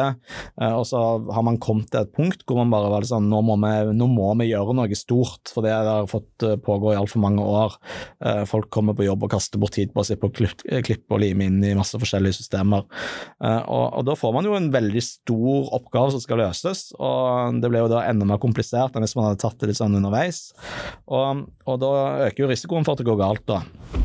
og 0.72 0.84
så 0.88 1.02
har 1.34 1.46
man 1.46 1.60
kommet 1.62 1.90
til 1.92 2.02
et 2.04 2.14
punkt 2.16 2.44
hvor 2.48 2.62
man 2.62 2.74
bare 2.74 2.90
var 2.92 3.08
sånn 3.08 3.30
nå 3.30 3.42
må 3.46 3.51
må 3.52 3.58
vi, 3.62 3.96
nå 3.98 4.08
må 4.12 4.30
vi 4.40 4.50
gjøre 4.50 4.76
noe 4.78 4.98
stort, 4.98 5.52
for 5.52 5.66
det 5.66 5.74
har 5.76 6.10
fått 6.10 6.46
eh, 6.48 6.58
pågå 6.62 6.94
i 6.94 7.00
altfor 7.00 7.24
mange 7.24 7.46
år. 7.46 7.78
Eh, 8.24 8.44
folk 8.50 8.70
kommer 8.74 8.98
på 8.98 9.06
jobb 9.06 9.28
og 9.28 9.34
kaster 9.34 9.62
bort 9.62 9.76
tid 9.78 9.94
på 9.94 10.04
å 10.04 10.08
se 10.08 10.18
på 10.20 10.32
klipp 10.32 11.06
og 11.12 11.22
lime 11.24 11.48
inn 11.50 11.60
i 11.66 11.76
masse 11.78 12.00
forskjellige 12.02 12.40
systemer. 12.42 12.86
Eh, 13.44 13.62
og, 13.62 13.86
og, 13.88 14.06
da 14.08 14.18
får 14.20 14.36
man 14.38 14.50
jo 14.50 14.58
en 14.58 14.72
veldig 14.74 15.06
stor 15.06 15.74
oppgave 15.80 16.16
som 16.16 16.24
skal 16.24 16.44
løses, 16.46 16.90
og 17.00 17.62
det 17.62 17.72
ble 17.72 17.84
jo 17.84 17.92
da 17.92 18.06
enda 18.10 18.28
mer 18.28 18.42
komplisert 18.42 18.96
enn 18.96 19.06
hvis 19.06 19.18
man 19.20 19.30
hadde 19.30 19.44
tatt 19.44 19.60
det 19.62 19.72
litt 19.72 19.82
sånn 19.82 19.98
underveis. 20.00 20.50
Og, 21.12 21.46
og 21.68 21.84
da 21.84 21.94
øker 22.30 22.46
jo 22.46 22.54
risikoen 22.54 22.88
for 22.88 22.96
at 22.96 23.04
det 23.04 23.10
går 23.12 23.22
galt, 23.22 23.46
da. 23.50 24.01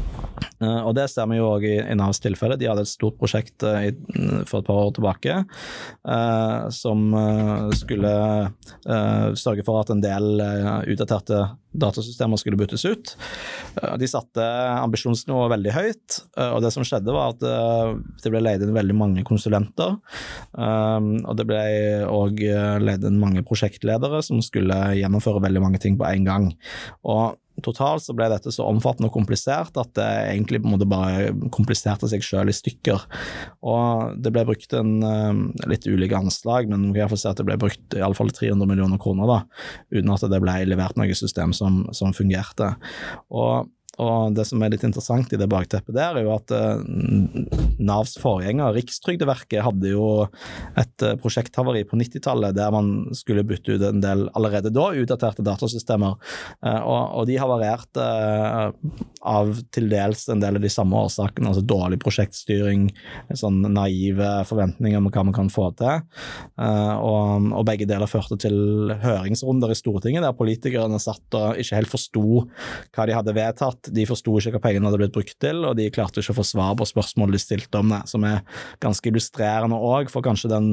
Uh, 0.61 0.83
og 0.89 0.95
det 0.97 1.07
vi 1.17 1.39
jo 1.39 1.49
òg 1.51 1.67
i, 1.69 1.77
i 1.81 1.97
Navs 1.99 2.21
tilfelle. 2.23 2.59
De 2.61 2.69
hadde 2.69 2.85
et 2.87 2.91
stort 2.91 3.19
prosjekt 3.21 3.65
uh, 3.67 3.81
i, 3.85 3.93
for 4.49 4.61
et 4.61 4.69
par 4.69 4.81
år 4.87 4.95
tilbake 4.97 5.37
uh, 5.43 6.67
som 6.73 7.05
skulle 7.77 8.11
sørge 9.39 9.63
for 9.67 9.81
at 9.81 9.91
en 9.93 10.01
del 10.03 10.41
utdaterte 10.91 11.39
datasystemer 11.77 12.41
skulle 12.41 12.59
byttes 12.59 12.85
ut. 12.89 13.13
De 14.01 14.09
satte 14.09 14.45
ambisjonsnivået 14.81 15.53
veldig 15.53 15.75
høyt, 15.75 16.19
og 16.55 16.61
det 16.65 16.73
som 16.75 16.87
skjedde 16.87 17.15
var 17.15 17.35
at 17.35 17.43
det 18.23 18.33
ble 18.33 18.43
leid 18.43 18.65
inn 18.65 18.75
veldig 18.77 18.97
mange 18.97 19.25
konsulenter. 19.29 19.97
Og 20.57 21.33
det 21.39 21.49
ble 21.49 21.63
òg 22.09 22.43
leid 22.83 23.07
inn 23.07 23.21
mange 23.23 23.45
prosjektledere 23.47 24.23
som 24.25 24.41
skulle 24.45 24.79
gjennomføre 24.99 25.45
veldig 25.45 25.65
mange 25.67 25.83
ting 25.83 25.99
på 26.01 26.09
en 26.09 26.29
gang. 26.29 26.49
Og 27.05 27.37
Totalt 27.65 28.05
så 28.05 28.15
ble 28.17 28.29
dette 28.33 28.53
så 28.53 28.67
omfattende 28.69 29.09
og 29.09 29.15
komplisert 29.17 29.79
at 29.81 29.93
det 29.97 30.07
egentlig 30.35 30.61
på 30.63 30.69
en 30.69 30.75
måte 30.75 30.89
bare 30.89 31.31
kompliserte 31.55 32.09
seg 32.11 32.25
selv 32.27 32.53
i 32.53 32.57
stykker. 32.57 33.07
Og 33.67 34.17
det 34.21 34.33
ble 34.35 34.45
brukt 34.49 34.77
en 34.77 34.93
eh, 35.07 35.41
litt 35.71 35.89
ulike 35.89 36.19
anslag, 36.19 36.69
men 36.73 36.91
vi 36.93 37.01
iallfall 37.01 37.23
si 37.23 37.31
at 37.31 37.41
det 37.41 37.49
ble 37.49 37.59
brukt 37.61 37.97
iallfall 37.97 38.33
300 38.35 38.69
millioner 38.69 39.01
kroner, 39.01 39.31
da, 39.31 39.39
uten 39.95 40.13
at 40.13 40.29
det 40.33 40.43
ble 40.43 40.59
levert 40.69 41.01
noe 41.01 41.17
system 41.17 41.55
som, 41.57 41.85
som 41.97 42.15
fungerte. 42.17 42.75
Og 43.33 43.73
og 44.03 44.35
det 44.37 44.45
som 44.49 44.63
er 44.63 44.75
litt 44.75 44.85
interessant 44.87 45.33
i 45.33 45.39
det 45.41 45.49
bakteppet 45.51 45.95
der, 45.97 46.19
er 46.19 46.27
jo 46.27 46.35
at 46.35 46.53
uh, 46.53 46.83
Navs 47.81 48.17
forgjenger, 48.21 48.75
Rikstrygdeverket, 48.77 49.63
hadde 49.65 49.93
jo 49.93 50.09
et 50.77 51.05
uh, 51.07 51.15
prosjekthavari 51.21 51.85
på 51.89 51.99
90-tallet 52.01 52.57
der 52.57 52.75
man 52.75 52.91
skulle 53.17 53.45
bytte 53.47 53.77
ut 53.77 53.87
en 53.89 54.03
del 54.05 54.27
allerede 54.37 54.73
da 54.75 54.89
utdaterte 54.97 55.45
datasystemer, 55.47 56.17
og, 56.67 57.01
og, 57.17 57.23
de 57.29 57.37
havarerte 57.41 58.05
av 59.27 59.53
til 59.75 59.89
dels 59.91 60.27
en 60.33 60.41
del 60.43 60.59
av 60.59 60.65
de 60.65 60.71
samme 60.73 60.99
årsakene, 61.07 61.51
altså 61.51 61.65
dårlig 61.67 61.99
prosjektstyring, 62.03 62.89
sånn 63.37 63.61
naive 63.75 64.29
forventninger 64.49 65.01
om 65.01 65.09
hva 65.11 65.25
man 65.29 65.37
kan 65.37 65.51
få 65.53 65.69
til, 65.79 66.05
og, 66.57 67.49
og 67.51 67.67
begge 67.69 67.89
deler 67.89 68.11
førte 68.11 68.39
til 68.47 68.93
høringsrunder 69.03 69.73
i 69.73 69.79
Stortinget 69.79 70.25
der 70.25 70.37
politikerne 70.37 71.01
satt 71.03 71.39
og 71.39 71.61
ikke 71.61 71.81
helt 71.81 71.93
forsto 71.93 72.25
hva 72.47 73.07
de 73.09 73.17
hadde 73.17 73.37
vedtatt 73.37 73.86
de 73.95 74.07
forsto 74.09 74.35
ikke 74.39 74.57
hva 74.57 74.63
pengene 74.69 74.89
hadde 74.89 75.01
blitt 75.01 75.15
brukt 75.15 75.37
til, 75.43 75.63
og 75.69 75.77
de 75.79 75.89
klarte 75.95 76.23
ikke 76.23 76.35
å 76.35 76.39
få 76.41 76.47
svar 76.47 76.75
på 76.79 76.89
spørsmål 76.89 77.35
de 77.35 77.41
stilte 77.43 77.81
om 77.81 77.93
det, 77.93 78.03
som 78.11 78.25
er 78.29 78.43
ganske 78.83 79.11
illustrerende 79.11 79.79
òg 79.79 80.11
for 80.13 80.25
kanskje 80.27 80.51
den 80.53 80.69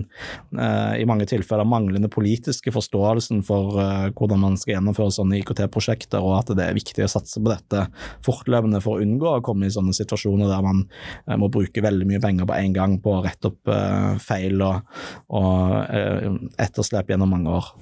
eh, 0.58 1.02
i 1.02 1.08
mange 1.10 1.28
tilfeller 1.30 1.68
manglende 1.68 2.12
politiske 2.14 2.74
forståelsen 2.74 3.44
for 3.48 3.80
eh, 3.82 4.10
hvordan 4.16 4.44
man 4.44 4.58
skal 4.60 4.78
gjennomføre 4.78 5.16
sånne 5.16 5.40
IKT-prosjekter, 5.42 6.24
og 6.24 6.40
at 6.42 6.54
det 6.58 6.68
er 6.68 6.78
viktig 6.78 7.06
å 7.06 7.12
satse 7.12 7.42
på 7.42 7.52
dette 7.52 7.88
fortløpende 8.26 8.82
for 8.84 8.98
å 8.98 9.06
unngå 9.06 9.38
å 9.38 9.44
komme 9.46 9.70
i 9.70 9.74
sånne 9.74 9.96
situasjoner 9.96 10.52
der 10.52 10.66
man 10.66 10.84
eh, 11.28 11.38
må 11.40 11.52
bruke 11.54 11.84
veldig 11.84 12.10
mye 12.10 12.24
penger 12.24 12.50
på 12.50 12.60
en 12.60 12.76
gang 12.76 13.00
på 13.04 13.18
å 13.18 13.24
rette 13.26 13.52
opp 13.52 13.74
eh, 13.74 14.14
feil 14.24 14.62
og, 14.64 14.94
og 15.34 15.80
eh, 15.88 16.30
etterslep 16.64 17.14
gjennom 17.14 17.34
mange 17.34 17.58
år. 17.62 17.74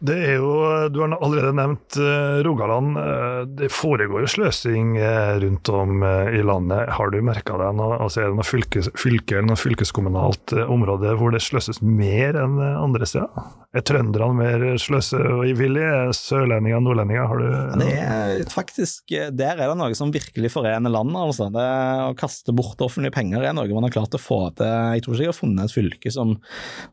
Det 0.00 0.16
er 0.30 0.36
jo, 0.40 0.52
Du 0.92 1.00
har 1.02 1.14
allerede 1.16 1.52
nevnt 1.56 1.98
uh, 2.00 2.42
Rogaland. 2.46 2.96
Uh, 2.98 3.42
det 3.58 3.70
foregår 3.72 4.26
sløsing 4.30 4.96
uh, 5.00 5.36
rundt 5.42 5.70
om 5.72 6.02
i 6.06 6.42
landet. 6.44 6.90
Har 6.96 7.10
du 7.12 7.20
merka 7.24 7.56
det? 7.60 7.70
Altså 7.76 8.22
er 8.22 8.30
det 8.30 8.38
noe 8.38 8.46
fylkes, 8.46 8.90
fylke 8.98 9.38
eller 9.38 9.50
noe 9.52 9.60
fylkeskommunalt 9.60 10.54
område 10.66 11.14
hvor 11.18 11.32
det 11.34 11.42
sløses 11.44 11.80
mer 11.82 12.36
enn 12.40 12.58
andre 12.60 13.08
steder? 13.08 13.46
Er 13.76 13.84
trønderne 13.84 14.36
mer 14.36 14.64
sløsevillige? 14.80 15.88
Er 16.06 16.14
sørlendinger, 16.16 16.82
nordlendinger? 16.84 17.26
Har 17.28 17.40
du 17.42 17.82
det 17.82 17.90
er 17.92 18.44
faktisk, 18.52 19.10
Der 19.10 19.58
er 19.58 19.66
det 19.66 19.78
noe 19.78 19.96
som 19.98 20.12
virkelig 20.14 20.52
forener 20.54 20.92
landet. 20.92 21.18
altså. 21.20 21.48
Det 21.52 21.66
Å 22.06 22.14
kaste 22.18 22.54
bort 22.56 22.80
offentlige 22.84 23.14
penger 23.16 23.44
er 23.44 23.56
noe 23.56 23.68
man 23.76 23.88
har 23.88 23.94
klart 23.98 24.16
å 24.16 24.22
få 24.22 24.40
til. 24.56 24.70
Jeg 24.96 25.04
tror 25.04 25.16
ikke 25.16 25.26
jeg 25.26 25.32
har 25.32 25.38
funnet 25.40 25.66
et 25.66 25.76
fylke 25.76 26.12
som, 26.12 26.36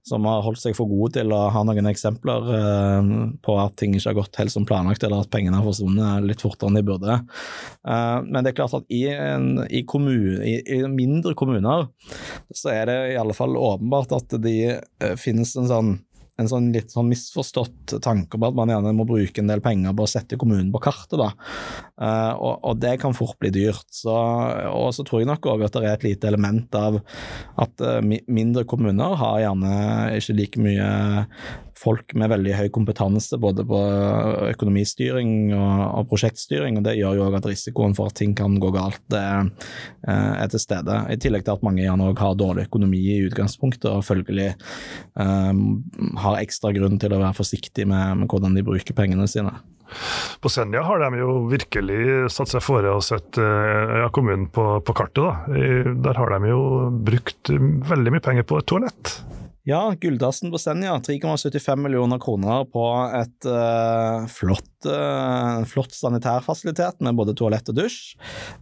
som 0.08 0.28
har 0.30 0.44
holdt 0.46 0.64
seg 0.64 0.76
for 0.78 0.92
god 0.92 1.16
til 1.20 1.32
å 1.36 1.46
ha 1.54 1.64
noen 1.68 1.88
eksempler 1.92 2.52
på 3.44 3.58
at 3.62 3.76
ting 3.80 3.96
ikke 3.96 4.12
har 4.12 4.20
gått 4.22 4.40
helt 4.42 4.54
som 4.54 4.68
planlagt, 4.68 5.04
eller 5.04 5.24
at 5.24 5.32
pengene 5.34 5.60
har 5.60 5.66
forsvunnet 5.68 6.28
litt 6.28 6.44
fortere 6.44 6.72
enn 6.72 6.80
de 6.80 6.86
burde. 6.88 7.20
Eh, 7.88 8.20
men 8.28 8.40
det 8.42 8.54
er 8.54 8.60
klart 8.62 8.78
at 8.80 8.88
i, 8.94 9.04
en, 9.14 9.64
i, 9.70 9.84
kommun, 9.90 10.42
i, 10.44 10.58
i 10.62 10.82
mindre 10.92 11.36
kommuner 11.38 11.90
så 12.54 12.74
er 12.74 12.90
det 12.90 12.98
i 13.14 13.20
alle 13.20 13.36
fall 13.38 13.58
åpenbart 13.60 14.16
at 14.18 14.38
det 14.44 14.58
eh, 14.74 15.16
finnes 15.20 15.56
en 15.60 15.72
sånn 15.72 15.94
en 16.42 16.50
sånn 16.50 16.72
litt 16.74 16.94
sånn 16.94 17.12
misforstått 17.12 17.96
tanke 18.04 18.40
om 18.40 18.46
at 18.48 18.56
man 18.58 18.72
gjerne 18.74 18.94
må 18.98 19.06
bruke 19.06 19.42
en 19.42 19.52
del 19.52 19.62
penger 19.64 19.94
på 19.94 20.06
å 20.06 20.10
sette 20.10 20.40
kommunen 20.42 20.72
på 20.74 20.82
kartet. 20.82 21.20
da. 21.22 21.30
Uh, 21.94 22.34
og, 22.34 22.56
og, 22.64 22.80
det 22.82 22.96
kan 23.04 23.14
fort 23.18 23.38
bli 23.42 23.52
dyrt. 23.54 23.86
Så, 23.94 24.14
og 24.72 24.90
så 24.98 25.06
tror 25.06 25.22
jeg 25.22 25.30
nok 25.30 25.46
òg 25.54 25.68
at 25.68 25.78
det 25.78 25.84
er 25.86 25.94
et 25.94 26.08
lite 26.08 26.32
element 26.32 26.80
av 26.80 26.98
at 27.62 27.86
uh, 27.86 28.00
mindre 28.02 28.66
kommuner 28.70 29.18
har 29.20 29.44
gjerne 29.46 29.76
ikke 30.18 30.40
like 30.40 30.66
mye 30.66 30.90
folk 31.84 32.14
med 32.18 32.32
veldig 32.32 32.54
høy 32.58 32.68
kompetanse 32.74 33.38
både 33.42 33.66
på 33.68 33.80
økonomistyring 34.52 35.54
og, 35.56 35.82
og 36.00 36.10
prosjektstyring, 36.12 36.80
og 36.80 36.88
det 36.88 36.96
gjør 37.00 37.20
jo 37.20 37.26
òg 37.28 37.38
at 37.40 37.50
risikoen 37.50 37.96
for 37.98 38.12
at 38.12 38.18
ting 38.20 38.36
kan 38.38 38.56
gå 38.62 38.72
galt, 38.76 39.04
eh, 39.18 39.44
er 40.08 40.52
til 40.52 40.62
stede. 40.62 41.00
I 41.12 41.20
tillegg 41.22 41.46
til 41.46 41.56
at 41.56 41.66
mange 41.66 41.84
gjerne 41.84 42.10
òg 42.12 42.24
har 42.24 42.38
dårlig 42.40 42.68
økonomi 42.70 43.02
i 43.16 43.22
utgangspunktet, 43.28 43.90
og 43.92 44.06
følgelig 44.08 44.54
um, 45.20 45.84
har 46.24 46.40
ekstra 46.42 46.74
grunn 46.76 46.98
til 47.02 47.14
å 47.14 47.22
være 47.22 47.38
forsiktig 47.38 47.88
med, 47.90 48.24
med 48.24 48.32
hvordan 48.32 48.58
de 48.58 48.66
bruker 48.66 48.98
pengene 48.98 49.28
sine. 49.30 49.54
På 50.42 50.50
Senja 50.50 50.82
har 50.88 51.04
de 51.04 51.20
jo 51.22 51.36
virkelig 51.52 52.32
satt 52.34 52.50
seg 52.50 52.64
fore 52.66 52.96
å 52.96 53.04
sette 53.04 53.44
ja, 53.44 54.10
kommunen 54.16 54.48
på, 54.54 54.66
på 54.86 54.96
kartet. 54.98 55.22
Da. 55.22 55.94
Der 56.08 56.20
har 56.20 56.34
de 56.34 56.50
jo 56.50 56.64
brukt 57.06 57.52
veldig 57.54 58.16
mye 58.16 58.24
penger 58.24 58.48
på 58.50 58.60
et 58.60 58.70
toalett. 58.70 59.14
Ja, 59.64 59.94
Gulldassen 59.96 60.52
på 60.52 60.60
Senja. 60.60 60.98
3,75 61.00 61.86
millioner 61.86 62.20
kroner 62.20 62.66
på 62.68 62.84
et 63.16 63.48
uh, 63.48 64.26
flott, 64.28 64.73
uh, 64.90 65.64
flott 65.70 65.96
sanitærfasilitet 65.96 67.02
med 67.06 67.18
både 67.18 67.36
toalett 67.38 67.70
og 67.72 67.78
dusj. 67.78 68.16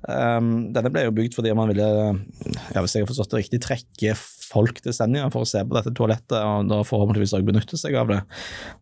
Um, 0.08 0.72
denne 0.76 0.92
ble 0.94 1.06
jo 1.08 1.16
bygd 1.18 1.38
fordi 1.38 1.54
man 1.58 1.72
ville, 1.72 1.88
ja, 1.88 2.82
hvis 2.82 2.96
jeg 2.98 3.06
har 3.06 3.12
forstått 3.12 3.34
det 3.34 3.44
riktig, 3.44 3.62
trekke 3.64 4.16
folk 4.52 4.82
til 4.84 4.96
Senja 4.96 5.30
for 5.32 5.46
å 5.46 5.50
se 5.50 5.64
på 5.64 5.78
dette 5.78 5.94
toalettet, 5.96 6.38
og 6.38 6.68
da 6.72 6.82
forhåpentligvis 6.88 7.36
også 7.38 7.48
benytte 7.48 7.80
seg 7.80 7.98
av 8.02 8.12
det. 8.12 8.22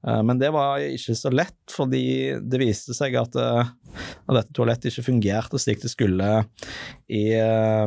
Uh, 0.06 0.22
men 0.26 0.42
det 0.42 0.54
var 0.56 0.84
ikke 0.84 1.18
så 1.18 1.34
lett, 1.34 1.60
fordi 1.74 2.06
det 2.42 2.62
viste 2.62 2.96
seg 2.98 3.18
at, 3.20 3.36
at 3.38 4.34
dette 4.36 4.56
toalettet 4.56 4.92
ikke 4.92 5.10
fungerte 5.12 5.62
slik 5.62 5.84
det 5.84 5.92
skulle 5.92 6.30
i 7.10 7.26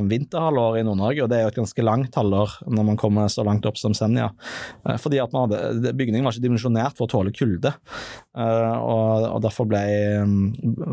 vinterhalvåret 0.09 0.82
i 0.82 0.87
Nord-Norge, 0.87 1.23
og 1.25 1.30
det 1.30 1.38
er 1.38 1.44
jo 1.44 1.52
et 1.52 1.59
ganske 1.61 1.85
langt 1.85 2.16
halvår 2.18 2.56
når 2.73 2.87
man 2.88 2.99
kommer 2.99 3.30
så 3.30 3.44
langt 3.47 3.66
opp 3.68 3.78
som 3.78 3.94
Senja. 3.97 4.30
Eh, 4.88 4.99
fordi 5.00 5.21
at 5.23 5.35
hadde, 5.37 5.92
Bygningen 5.92 6.26
var 6.26 6.35
ikke 6.35 6.47
dimensjonert 6.47 6.99
for 6.99 7.06
å 7.06 7.12
tåle 7.12 7.35
kulde, 7.35 7.75
og, 8.32 9.26
og, 9.28 9.41
og 9.42 9.49
derfor 9.49 9.66
ble, 9.66 9.82
mm, 10.22 10.42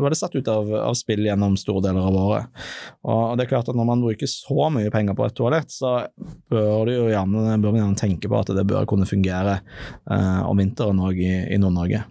var 0.02 0.10
det 0.10 0.18
satt 0.18 0.34
ut 0.34 0.48
av, 0.50 0.70
av, 0.74 0.96
spill 0.98 1.22
gjennom 1.28 1.54
store 1.60 1.84
deler 1.86 2.08
av 2.08 2.18
året. 2.18 2.62
Og 3.06 3.36
det 3.38 3.46
er 3.46 3.52
klart 3.52 3.70
at 3.70 3.78
Når 3.78 3.86
man 3.86 4.02
bruker 4.02 4.26
så 4.26 4.66
mye 4.74 4.90
penger 4.90 5.14
på 5.14 5.26
et 5.28 5.36
toalett, 5.38 5.70
så 5.70 6.00
bør, 6.50 6.90
gjerne, 6.90 7.58
bør 7.62 7.76
man 7.76 7.82
gjerne 7.84 8.00
tenke 8.00 8.30
på 8.30 8.40
at 8.40 8.50
det 8.56 8.66
bør 8.66 8.88
kunne 8.90 9.08
fungere 9.08 9.60
eh, 10.10 10.40
om 10.42 10.58
vinteren 10.58 10.98
òg 11.06 11.20
i, 11.22 11.34
i 11.54 11.60
Nord-Norge. 11.62 12.02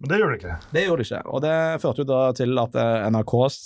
Men 0.00 0.08
det 0.08 0.20
gjorde 0.20 0.36
det 0.36 0.40
ikke? 0.40 0.54
Det 0.72 0.84
gjorde 0.86 1.02
det 1.02 1.08
ikke. 1.10 1.24
Og 1.28 1.42
det 1.44 1.56
førte 1.82 2.00
jo 2.00 2.08
da 2.08 2.20
til 2.38 2.62
at 2.62 2.78
NRKs 3.12 3.58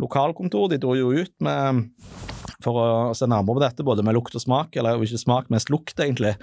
lokalkontor 0.00 0.70
de 0.72 0.78
dro 0.80 0.94
jo 0.96 1.10
ut 1.12 1.34
med 1.44 1.82
for 2.64 2.78
å 2.78 2.86
se 3.16 3.28
nærmere 3.28 3.58
på 3.58 3.62
dette, 3.64 3.86
både 3.86 4.04
med 4.06 4.16
lukt 4.16 4.36
og 4.38 4.42
smak, 4.42 4.76
eller 4.78 5.02
ikke 5.02 5.20
smak, 5.20 5.50
mest 5.52 5.72
lukt, 5.72 5.94
egentlig. 5.98 6.34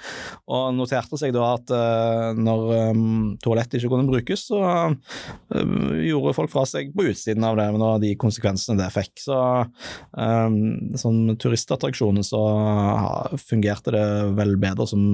Og 0.51 0.73
noterte 0.77 1.19
seg 1.19 1.33
da 1.35 1.53
at 1.55 1.73
uh, 1.73 2.29
når 2.38 2.65
um, 2.93 3.03
toalettet 3.43 3.79
ikke 3.79 3.93
kunne 3.93 4.09
brukes, 4.09 4.47
så 4.51 4.61
uh, 4.61 5.97
gjorde 6.05 6.35
folk 6.38 6.53
fra 6.53 6.65
seg 6.69 6.93
på 6.95 7.09
utsiden 7.11 7.45
av 7.47 7.59
det, 7.59 7.69
med 7.75 8.05
de 8.05 8.13
konsekvensene 8.19 8.79
det 8.79 8.89
fikk. 8.95 9.15
Så 9.23 9.38
um, 10.13 10.57
som 10.99 11.21
turistattraksjon 11.39 12.23
så 12.25 12.43
fungerte 13.41 13.95
det 13.95 14.07
vel 14.38 14.57
bedre 14.61 14.88
som 14.89 15.05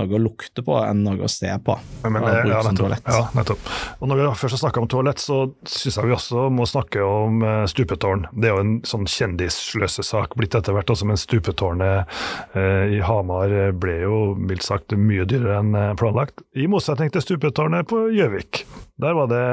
noe 0.00 0.16
å 0.16 0.22
lukte 0.22 0.64
på 0.66 0.76
enn 0.82 1.04
noe 1.04 1.26
å 1.26 1.30
se 1.30 1.50
på. 1.64 1.76
Men, 2.06 2.24
eh, 2.24 2.40
ja, 2.50 2.62
nettopp, 2.66 2.96
ja, 3.06 3.22
nettopp. 3.36 3.70
Og 4.00 4.10
Når 4.10 4.20
vi 4.20 4.28
først 4.40 4.60
snakka 4.62 4.82
om 4.82 4.88
toalett, 4.90 5.22
så 5.22 5.42
syns 5.68 5.98
jeg 6.00 6.08
vi 6.08 6.16
også 6.16 6.48
må 6.52 6.66
snakke 6.68 7.04
om 7.04 7.44
uh, 7.44 7.64
stupetårn. 7.70 8.26
Det 8.32 8.50
er 8.50 8.56
jo 8.56 8.64
en 8.64 8.76
sånn 8.88 9.08
kjendissløsesak 9.10 10.36
blitt 10.40 10.56
etter 10.58 10.76
hvert, 10.76 10.90
også, 10.90 11.08
men 11.10 11.20
stupetårnet 11.20 12.10
uh, 12.56 12.84
i 12.90 13.00
Hamar 13.04 13.52
ble 13.80 14.00
jo 14.04 14.20
mildt 14.38 14.66
sagt 14.66 14.96
mye 14.96 15.26
dyrere 15.28 15.60
enn 15.60 15.96
planlagt. 16.00 16.44
I 16.56 16.66
motsetning 16.70 17.12
til 17.14 17.24
stupetårnet 17.24 17.88
på 17.90 18.08
Gjøvik. 18.16 18.64
Der 19.00 19.14
var 19.16 19.30
det, 19.30 19.44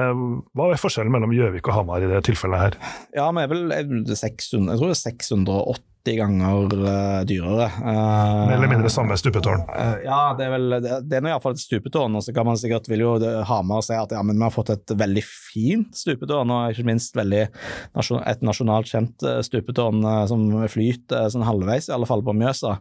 Hva 0.58 0.72
er 0.72 0.82
forskjellen 0.82 1.14
mellom 1.14 1.36
Gjøvik 1.36 1.70
og 1.70 1.78
Hamar 1.78 2.04
i 2.04 2.10
det 2.10 2.24
tilfellet 2.28 2.64
her? 2.64 2.80
Ja, 3.16 3.30
men 3.32 3.46
jeg, 3.46 3.54
vil, 3.54 3.70
jeg, 3.72 4.18
600, 4.20 4.74
jeg 4.74 4.82
tror 4.82 4.92
det 4.92 4.98
er 4.98 5.04
680 5.04 5.86
80 6.08 6.18
ganger 6.18 6.86
uh, 6.86 7.26
dyrere. 7.28 7.68
Uh, 7.84 8.48
Mer 8.48 8.56
eller 8.56 8.72
mindre 8.72 8.90
samme 8.90 9.18
stupetårn? 9.20 9.66
Uh, 9.68 9.98
ja, 10.06 10.22
det 10.38 10.48
er 10.48 10.54
vel 10.54 10.76
det, 10.78 11.00
det 11.10 11.20
er 11.20 11.30
iallfall 11.34 11.58
et 11.58 11.64
stupetårn. 11.64 12.16
Og 12.16 12.24
så 12.24 12.34
kan 12.36 12.48
man 12.48 12.60
sikkert 12.60 12.88
vil 12.88 13.04
jo 13.04 13.16
Hamar 13.50 13.84
si 13.86 13.98
at 13.98 14.14
ja, 14.16 14.24
men 14.24 14.38
vi 14.38 14.46
har 14.46 14.54
fått 14.56 14.72
et 14.74 14.96
veldig 14.98 15.24
fint 15.28 15.98
stupetårn, 15.98 16.54
og 16.54 16.72
ikke 16.72 16.88
minst 16.88 17.18
veldig 17.18 17.44
et 17.48 18.46
nasjonalt 18.46 18.88
kjent 18.90 19.26
stupetårn 19.46 20.06
som 20.30 20.46
flyter 20.72 21.28
sånn 21.34 21.46
halvveis, 21.48 21.90
i 21.90 21.96
alle 21.96 22.08
fall 22.10 22.24
på 22.26 22.36
Mjøsa. 22.38 22.76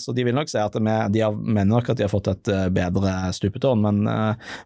så 0.00 0.14
de 0.14 0.24
vil 0.26 0.36
nok 0.36 0.50
si 0.50 0.58
at 0.60 0.76
vi, 0.78 0.94
de 1.12 1.22
har, 1.24 1.34
mener 1.36 1.68
nok 1.70 1.90
at 1.92 1.98
de 1.98 2.06
har 2.06 2.12
fått 2.12 2.30
et 2.30 2.50
bedre 2.74 3.14
stupetårn, 3.36 3.82
men, 3.82 4.02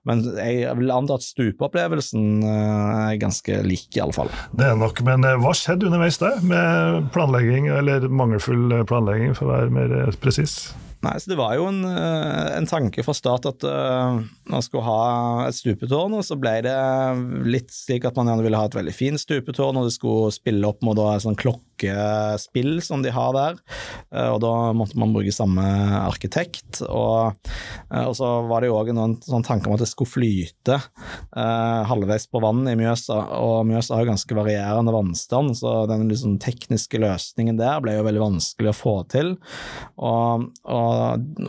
men 0.09 0.25
jeg 0.37 0.75
vil 0.79 0.93
anta 0.95 1.17
at 1.19 1.27
stupeopplevelsen 1.27 2.45
er 2.45 3.19
ganske 3.21 3.63
lik, 3.67 3.89
fall. 4.15 4.31
Det 4.57 4.69
er 4.69 4.79
nok, 4.79 5.01
men 5.07 5.25
hva 5.43 5.55
skjedde 5.57 5.89
underveis 5.89 6.21
der, 6.21 6.39
med 6.47 7.11
planlegging, 7.15 7.40
eller 7.41 8.09
mangelfull 8.09 8.85
planlegging, 8.87 9.35
for 9.35 9.49
å 9.49 9.55
være 9.55 9.75
mer 9.75 10.17
presis? 10.21 10.73
Nei, 11.01 11.15
så 11.17 11.31
Det 11.33 11.39
var 11.39 11.55
jo 11.57 11.65
en, 11.71 11.81
eh, 11.89 12.57
en 12.59 12.67
tanke 12.69 13.03
fra 13.05 13.15
start 13.17 13.47
at 13.49 13.65
uh, 13.65 14.21
man 14.51 14.65
skulle 14.65 14.85
ha 14.85 15.47
et 15.47 15.57
stupetårn, 15.57 16.13
og 16.19 16.27
så 16.27 16.37
ble 16.37 16.59
det 16.67 16.77
litt 17.49 17.73
slik 17.73 18.05
at 18.05 18.19
man 18.21 18.29
gjerne 18.29 18.45
ville 18.45 18.61
ha 18.61 18.69
et 18.69 18.77
veldig 18.77 18.93
fint 18.93 19.21
stupetårn, 19.21 19.81
og 19.81 19.89
det 19.89 19.97
skulle 19.97 20.35
spille 20.37 20.69
opp 20.69 20.85
mot 20.85 21.01
en 21.01 21.25
sånn 21.25 21.39
klokkespill 21.81 22.81
som 22.83 23.03
de 23.03 23.13
har 23.15 23.33
der. 23.37 23.59
Uh, 24.15 24.35
og 24.35 24.41
Da 24.45 24.53
måtte 24.77 24.99
man 25.01 25.15
bruke 25.15 25.33
samme 25.33 25.65
arkitekt. 26.05 26.83
Og, 26.89 27.37
uh, 27.91 28.05
og 28.07 28.15
så 28.19 28.31
var 28.49 28.61
det 28.61 28.71
jo 28.71 28.79
òg 28.79 28.93
en 28.93 29.17
sånn 29.25 29.47
tanke 29.47 29.69
om 29.69 29.77
at 29.77 29.85
det 29.85 29.91
skulle 29.91 30.11
flyte 30.11 30.81
halvveis 31.31 32.27
på 32.31 32.41
vannet 32.43 32.75
i 32.75 32.79
Mjøsa, 32.79 33.17
og 33.39 33.65
Mjøsa 33.69 33.97
har 33.97 34.09
ganske 34.09 34.35
varierende 34.37 34.93
vannstand, 34.95 35.55
så 35.59 35.85
den 35.89 36.09
liksom 36.11 36.37
tekniske 36.43 37.01
løsningen 37.01 37.59
der 37.59 37.81
ble 37.83 37.95
jo 37.97 38.05
veldig 38.07 38.23
vanskelig 38.23 38.73
å 38.73 38.77
få 38.77 38.95
til. 39.11 39.33
og, 39.97 40.47
og 40.69 40.91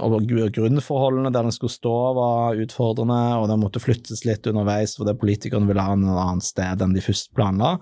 og, 0.01 0.15
grunnforholdene 0.55 1.31
der 1.33 1.47
den 1.47 1.55
skulle 1.55 1.73
stå 1.73 1.95
var 2.17 2.59
utfordrende, 2.61 3.19
og 3.39 3.47
den 3.51 3.61
måtte 3.61 3.81
flyttes 3.83 4.23
litt 4.27 4.47
underveis 4.49 4.95
fordi 4.99 5.15
politikerne 5.19 5.69
ville 5.69 5.85
ha 5.85 5.95
en 5.95 6.07
annet 6.09 6.45
sted 6.45 6.83
enn 6.83 6.95
de 6.95 7.03
først 7.03 7.31
planla. 7.37 7.75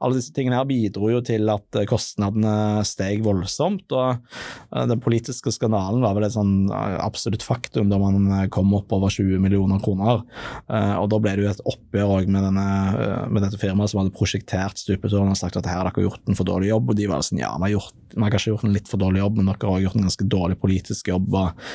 Alle 0.00 0.18
disse 0.18 0.34
tingene 0.36 0.60
her 0.60 0.68
bidro 0.68 1.10
jo 1.12 1.22
til 1.26 1.48
at 1.52 1.80
kostnadene 1.88 2.82
steg 2.86 3.22
voldsomt, 3.24 3.86
og 3.96 4.16
eh, 4.16 4.86
den 4.90 5.02
politiske 5.02 5.52
skandalen 5.54 6.02
var 6.04 6.16
vel 6.16 6.26
et 6.28 6.34
sånn 6.34 6.70
eh, 6.70 6.96
absolutt 7.02 7.44
faktum 7.46 7.90
da 7.92 7.98
man 8.00 8.26
eh, 8.30 8.46
kom 8.52 8.74
opp 8.76 8.92
over 8.96 9.12
20 9.12 9.42
millioner 9.42 9.80
kroner. 9.82 10.22
Og 10.66 11.06
da 11.10 11.18
ble 11.22 11.32
det 11.36 11.44
jo 11.44 11.50
et 11.50 11.62
oppgjør 11.68 12.26
med, 12.32 12.46
med, 12.54 12.98
med, 13.30 13.42
dette 13.44 13.58
firmaet 13.60 13.92
som 13.92 14.00
hadde 14.00 14.14
prosjektert 14.16 14.80
stupetårnet 14.80 15.34
og 15.34 15.38
sagt 15.38 15.58
at 15.58 15.68
her 15.68 15.80
har 15.80 15.90
dere 15.90 16.06
gjort 16.06 16.30
en 16.30 16.38
for 16.38 16.48
dårlig 16.48 16.70
jobb, 16.70 16.90
og 16.90 16.98
de 16.98 17.08
var 17.10 17.24
sånn 17.24 17.40
ja, 17.40 17.52
vi 17.58 17.68
har, 17.68 17.72
gjort, 17.76 17.94
vi 18.14 18.24
har 18.24 18.34
kanskje 18.34 18.52
gjort 18.52 18.66
en 18.66 18.74
litt 18.74 18.90
for 18.90 19.02
dårlig 19.02 19.22
jobb, 19.22 19.38
men 19.38 19.50
dere 19.50 19.72
har 19.72 19.84
gjort 19.84 19.98
en 19.98 20.06
ganske 20.08 20.28
dårlig 20.36 20.58
politisk 20.62 21.10
jobb. 21.12 21.36
Og, 21.36 21.66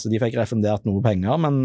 så 0.00 0.12
de 0.12 0.22
fikk 0.22 0.38
refundert 0.38 0.86
noe 0.88 1.02
penger, 1.04 1.40
men 1.46 1.60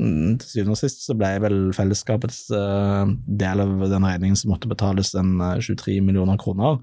mm, 0.00 0.38
til 0.42 0.52
syvende 0.52 0.76
og 0.76 0.82
sist 0.82 1.04
så 1.06 1.16
ble 1.18 1.32
vel 1.44 1.58
fellesskapets 1.76 2.44
del 2.48 3.64
av 3.64 3.86
den 3.88 4.06
regningen 4.08 4.38
som 4.38 4.52
måtte 4.52 4.70
betales, 4.70 5.14
en 5.18 5.38
23 5.60 5.96
eh, 5.96 6.04
millioner 6.04 6.38
kroner. 6.40 6.78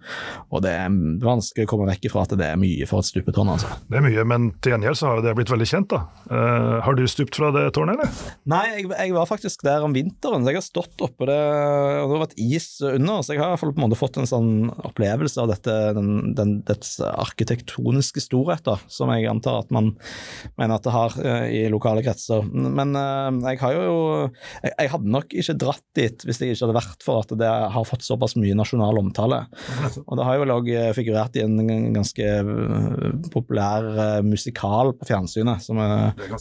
Og 0.55 0.63
det 0.63 0.71
er 0.71 0.93
vanskelig 1.23 1.67
å 1.67 1.69
komme 1.69 1.87
vekk 1.89 2.07
ifra 2.09 2.23
at 2.25 2.35
det 2.39 2.47
er 2.47 2.59
mye 2.59 2.87
for 2.89 3.03
et 3.03 3.09
stupetårn. 3.09 3.51
altså. 3.55 3.71
Det 3.91 3.99
er 3.99 4.05
mye, 4.05 4.25
men 4.27 4.49
til 4.63 4.75
gjengjeld 4.75 4.99
så 4.99 5.11
har 5.11 5.23
det 5.25 5.35
blitt 5.37 5.51
veldig 5.51 5.67
kjent, 5.67 5.91
da. 5.91 6.01
Uh, 6.29 6.77
har 6.85 6.97
du 6.97 7.03
stupt 7.11 7.37
fra 7.37 7.51
det 7.55 7.65
tårnet, 7.75 7.99
eller? 7.99 8.31
Nei, 8.51 8.63
jeg, 8.71 8.87
jeg, 8.93 9.15
var 9.15 9.29
faktisk 9.29 9.65
der 9.67 9.83
om 9.85 9.95
vinteren, 9.95 10.45
så 10.45 10.53
jeg 10.53 10.59
har 10.61 10.65
stått 10.65 11.03
oppe 11.05 11.27
det, 11.29 11.35
og 11.35 12.07
det 12.07 12.15
har 12.15 12.23
vært 12.23 12.37
is 12.41 12.69
under, 12.85 13.21
så 13.25 13.35
jeg 13.35 13.43
har 13.43 13.59
på 13.59 13.71
en 13.71 13.83
måte 13.83 13.99
fått 13.99 14.19
en 14.21 14.29
sånn 14.29 14.51
opplevelse 14.87 15.41
av 15.43 15.51
dette, 15.51 15.75
den, 15.97 16.11
den, 16.37 16.55
dets 16.67 16.97
arkitektoniske 17.05 18.23
storhet, 18.23 18.63
da, 18.67 18.77
som 18.91 19.11
jeg 19.13 19.27
antar 19.29 19.63
at 19.63 19.73
man 19.75 19.93
mener 20.55 20.77
at 20.77 20.87
det 20.87 20.95
har 20.95 21.17
uh, 21.19 21.45
i 21.51 21.65
lokale 21.71 22.05
kretser. 22.05 22.45
Men 22.47 22.95
uh, 22.95 23.29
jeg 23.51 23.61
har 23.63 23.75
jo 23.75 23.95
jeg, 24.63 24.71
jeg, 24.71 24.91
hadde 24.95 25.13
nok 25.17 25.35
ikke 25.35 25.57
dratt 25.65 25.83
dit 25.97 26.25
hvis 26.25 26.39
det 26.39 26.51
ikke 26.53 26.65
hadde 26.65 26.77
vært 26.79 27.05
for 27.05 27.23
at 27.23 27.33
det 27.39 27.49
har 27.49 27.87
fått 27.87 28.05
såpass 28.05 28.37
mye 28.39 28.55
nasjonal 28.57 29.01
omtale. 29.01 29.43
Og 30.07 30.15
det 30.17 30.27
har 30.27 30.39
jo 30.39 30.44
vel 30.45 30.53
òg 30.55 30.69
eh, 30.71 30.91
figurert 30.95 31.35
i 31.35 31.43
en 31.43 31.57
ganske 31.95 32.29
populær 33.33 34.21
musikal 34.25 34.93
på 34.95 35.07
fjernsynet, 35.09 35.63
som 35.65 35.79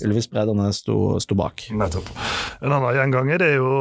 Ylvis 0.04 0.28
Brederne 0.30 0.70
sto, 0.76 1.16
sto, 1.23 1.37
bak. 1.38 1.66
Nettopp. 1.75 2.11
En 2.64 2.73
annen 2.73 2.94
gjenganger 2.96 3.42
er 3.42 3.56
jo 3.58 3.73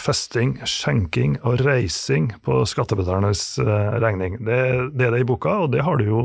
festing, 0.00 0.56
skjenking 0.68 1.36
og 1.44 1.60
reising 1.64 2.30
på 2.44 2.62
skattebetalernes 2.68 3.44
regning. 4.02 4.38
Det, 4.44 4.58
det, 4.94 5.08
er 5.08 5.16
det 5.16 5.24
i 5.24 5.28
boka, 5.28 5.58
og 5.64 5.72
det 5.74 5.84
har 5.84 6.00
du 6.00 6.08
jo 6.08 6.24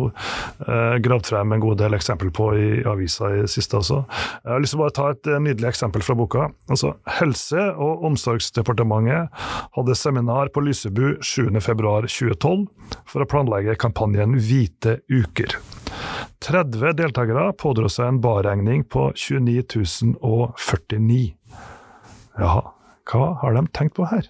gravd 1.03 1.29
frem 1.29 1.55
en 1.55 1.63
god 1.63 1.79
del 1.81 1.97
eksempel 1.97 2.31
på 2.35 2.51
i 2.55 2.69
avisa 2.87 3.33
i 3.35 3.47
siste 3.51 3.79
også. 3.79 4.03
Jeg 4.43 4.51
har 4.53 4.63
lyst 4.63 4.75
til 4.75 4.79
å 4.79 4.83
bare 4.85 4.95
ta 4.95 5.07
et 5.13 5.29
eh, 5.29 5.41
nydelig 5.43 5.69
eksempel 5.71 6.03
fra 6.05 6.15
boka. 6.17 6.49
Altså, 6.69 6.93
Helse- 7.19 7.69
og 7.79 8.05
omsorgsdepartementet 8.09 9.29
hadde 9.77 9.97
seminar 9.97 10.51
på 10.53 10.63
Lysebu 10.65 11.17
7.2.2012 11.23 12.67
for 13.09 13.23
å 13.23 13.29
planlegge 13.29 13.77
kampanjen 13.79 14.37
Hvite 14.39 14.99
uker. 15.11 15.57
30 16.39 16.95
deltakere 16.95 17.49
pådro 17.59 17.89
seg 17.91 18.13
en 18.13 18.21
barregning 18.23 18.85
på 18.87 19.09
29 19.15 19.63
049. 20.21 21.21
Jaha, 22.39 22.61
hva 23.11 23.31
har 23.41 23.57
de 23.57 23.65
tenkt 23.75 23.97
på 23.99 24.07
her? 24.07 24.29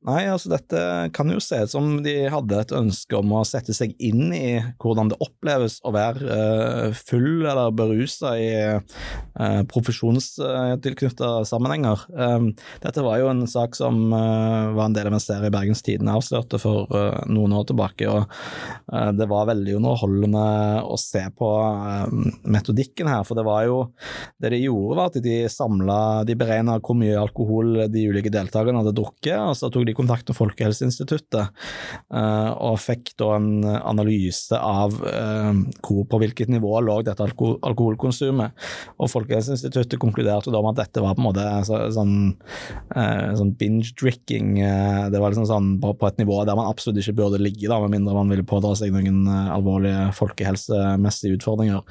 Nei, 0.00 0.22
altså 0.32 0.48
dette 0.48 0.80
kan 1.12 1.28
jo 1.28 1.36
se 1.44 1.58
ut 1.60 1.68
som 1.74 1.88
de 2.00 2.14
hadde 2.32 2.56
et 2.56 2.70
ønske 2.72 3.18
om 3.18 3.34
å 3.36 3.42
sette 3.44 3.74
seg 3.76 3.90
inn 4.00 4.30
i 4.32 4.56
hvordan 4.80 5.10
det 5.10 5.18
oppleves 5.20 5.76
å 5.84 5.92
være 5.92 6.24
uh, 6.24 6.94
full 6.96 7.44
eller 7.44 7.74
berusa 7.76 8.30
i 8.40 8.48
uh, 8.80 9.60
profesjonstilknytta 9.68 11.44
sammenhenger. 11.44 12.06
Um, 12.16 12.48
dette 12.80 13.04
var 13.04 13.20
jo 13.20 13.28
en 13.28 13.44
sak 13.44 13.76
som 13.76 14.06
uh, 14.14 14.72
var 14.72 14.86
en 14.86 14.96
del 14.96 15.10
av 15.10 15.18
en 15.18 15.20
serie 15.20 15.52
Bergens 15.52 15.84
Tidende 15.84 16.16
avslørte 16.16 16.56
for 16.62 16.88
noen 17.28 17.52
år 17.58 17.68
tilbake, 17.68 18.08
og 18.08 18.24
det 19.16 19.26
var 19.28 19.48
veldig 19.50 19.76
underholdende 19.78 20.44
å 20.82 20.96
se 21.00 21.22
på 21.36 21.48
metodikken 22.50 23.08
her, 23.10 23.22
for 23.26 23.38
det 23.38 23.44
var 23.46 23.66
jo 23.66 23.78
Det 24.40 24.50
de 24.52 24.62
gjorde, 24.62 24.96
var 24.96 25.10
at 25.10 25.18
de 25.22 25.36
samla 25.50 25.98
De 26.28 26.36
beregna 26.38 26.78
hvor 26.80 26.96
mye 26.98 27.18
alkohol 27.20 27.84
de 27.92 28.06
ulike 28.10 28.32
deltakerne 28.32 28.82
hadde 28.82 28.94
drukket, 28.96 29.36
og 29.38 29.56
så 29.58 29.70
tok 29.72 29.86
de 29.88 29.89
kontakt 29.96 30.28
med 30.28 30.36
Folkehelseinstituttet 30.38 31.50
uh, 32.14 32.50
og 32.54 32.78
fikk 32.82 33.12
da 33.20 33.32
en 33.36 33.50
analyse 33.64 34.56
av 34.56 34.96
uh, 35.00 35.52
hvor, 35.84 36.04
på 36.10 36.20
hvilket 36.22 36.50
nivå 36.52 36.72
lå 36.84 37.00
dette 37.06 37.24
alko 37.24 37.52
alkoholkonsumet. 37.66 38.56
Og 39.00 39.10
Folkehelseinstituttet 39.12 40.00
konkluderte 40.02 40.52
da 40.52 40.62
med 40.64 40.76
at 40.76 40.86
dette 40.86 41.04
var 41.04 41.16
på 41.16 41.22
en 41.22 41.28
måte 41.28 41.46
så, 41.68 41.82
sånn, 41.94 42.14
uh, 42.94 43.30
sånn 43.38 43.54
binge-drikking. 43.60 44.52
det 45.12 45.20
var 45.20 45.32
liksom 45.32 45.48
sånn 45.48 45.72
på, 45.82 45.94
på, 45.98 46.08
et 46.08 46.20
nivå 46.20 46.42
der 46.48 46.58
man 46.58 46.70
absolutt 46.70 47.00
ikke 47.02 47.18
burde 47.22 47.42
ligge, 47.42 47.68
da, 47.70 47.80
med 47.82 47.94
mindre 47.96 48.16
man 48.16 48.30
ville 48.32 48.46
pådra 48.46 48.74
seg 48.78 48.94
noen 48.94 49.26
alvorlige 49.28 50.10
folkehelsemessige 50.16 51.38
utfordringer. 51.38 51.82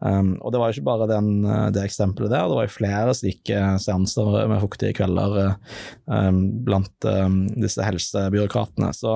Og 0.00 0.52
det 0.52 0.60
var 0.60 0.70
jo 0.70 0.76
ikke 0.76 0.88
bare 0.88 1.08
den, 1.10 1.30
det 1.74 1.84
eksempelet 1.86 2.32
der, 2.32 2.48
det 2.50 2.58
var 2.58 2.66
jo 2.66 2.74
flere 2.74 3.14
slike 3.16 3.60
seanser 3.82 4.48
med 4.50 4.62
fuktige 4.62 4.96
kvelder 5.00 5.54
blant 6.66 7.04
um, 7.04 7.39
disse 7.60 7.84
helsebyråkratene. 7.84 8.92
Så, 8.96 9.14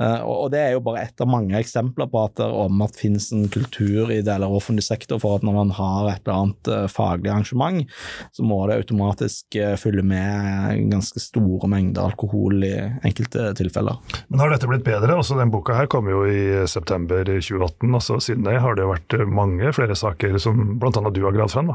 eh, 0.00 0.20
og 0.22 0.50
det 0.54 0.62
er 0.62 0.74
jo 0.76 0.84
bare 0.84 1.04
ett 1.06 1.20
av 1.22 1.30
mange 1.30 1.58
eksempler 1.58 2.10
på 2.12 2.24
at 2.26 2.36
det 2.40 2.48
om 2.48 2.82
at 2.84 2.98
finnes 2.98 3.30
en 3.34 3.48
kultur 3.52 4.12
i 4.12 4.20
deler 4.24 4.48
av 4.48 4.58
offentlig 4.58 4.86
sektor 4.86 5.20
for 5.22 5.38
at 5.38 5.46
når 5.46 5.58
man 5.58 5.74
har 5.76 6.10
et 6.12 6.22
eller 6.24 6.38
annet 6.38 6.72
eh, 6.72 6.86
faglig 6.92 7.32
arrangement, 7.32 7.82
så 8.32 8.46
må 8.46 8.62
det 8.68 8.80
automatisk 8.82 9.58
fylle 9.78 10.02
med 10.06 10.90
ganske 10.90 11.20
store 11.22 11.68
mengder 11.70 12.10
alkohol 12.10 12.64
i 12.66 12.74
enkelte 13.04 13.50
tilfeller. 13.58 13.98
Men 14.28 14.42
har 14.42 14.52
dette 14.52 14.68
blitt 14.70 14.84
bedre? 14.86 15.16
Også 15.18 15.36
den 15.38 15.52
boka 15.52 15.76
her 15.76 15.88
kom 15.90 16.08
jo 16.10 16.24
i 16.28 16.66
september 16.70 17.24
2018. 17.26 17.88
altså 17.94 18.18
Siden 18.22 18.46
det 18.46 18.58
har 18.62 18.76
det 18.78 18.88
vært 18.88 19.16
mange 19.28 19.72
flere 19.76 19.96
saker 19.98 20.38
som 20.42 20.76
bl.a. 20.80 20.90
du 21.12 21.22
har 21.24 21.36
gravd 21.36 21.54
frem. 21.54 21.72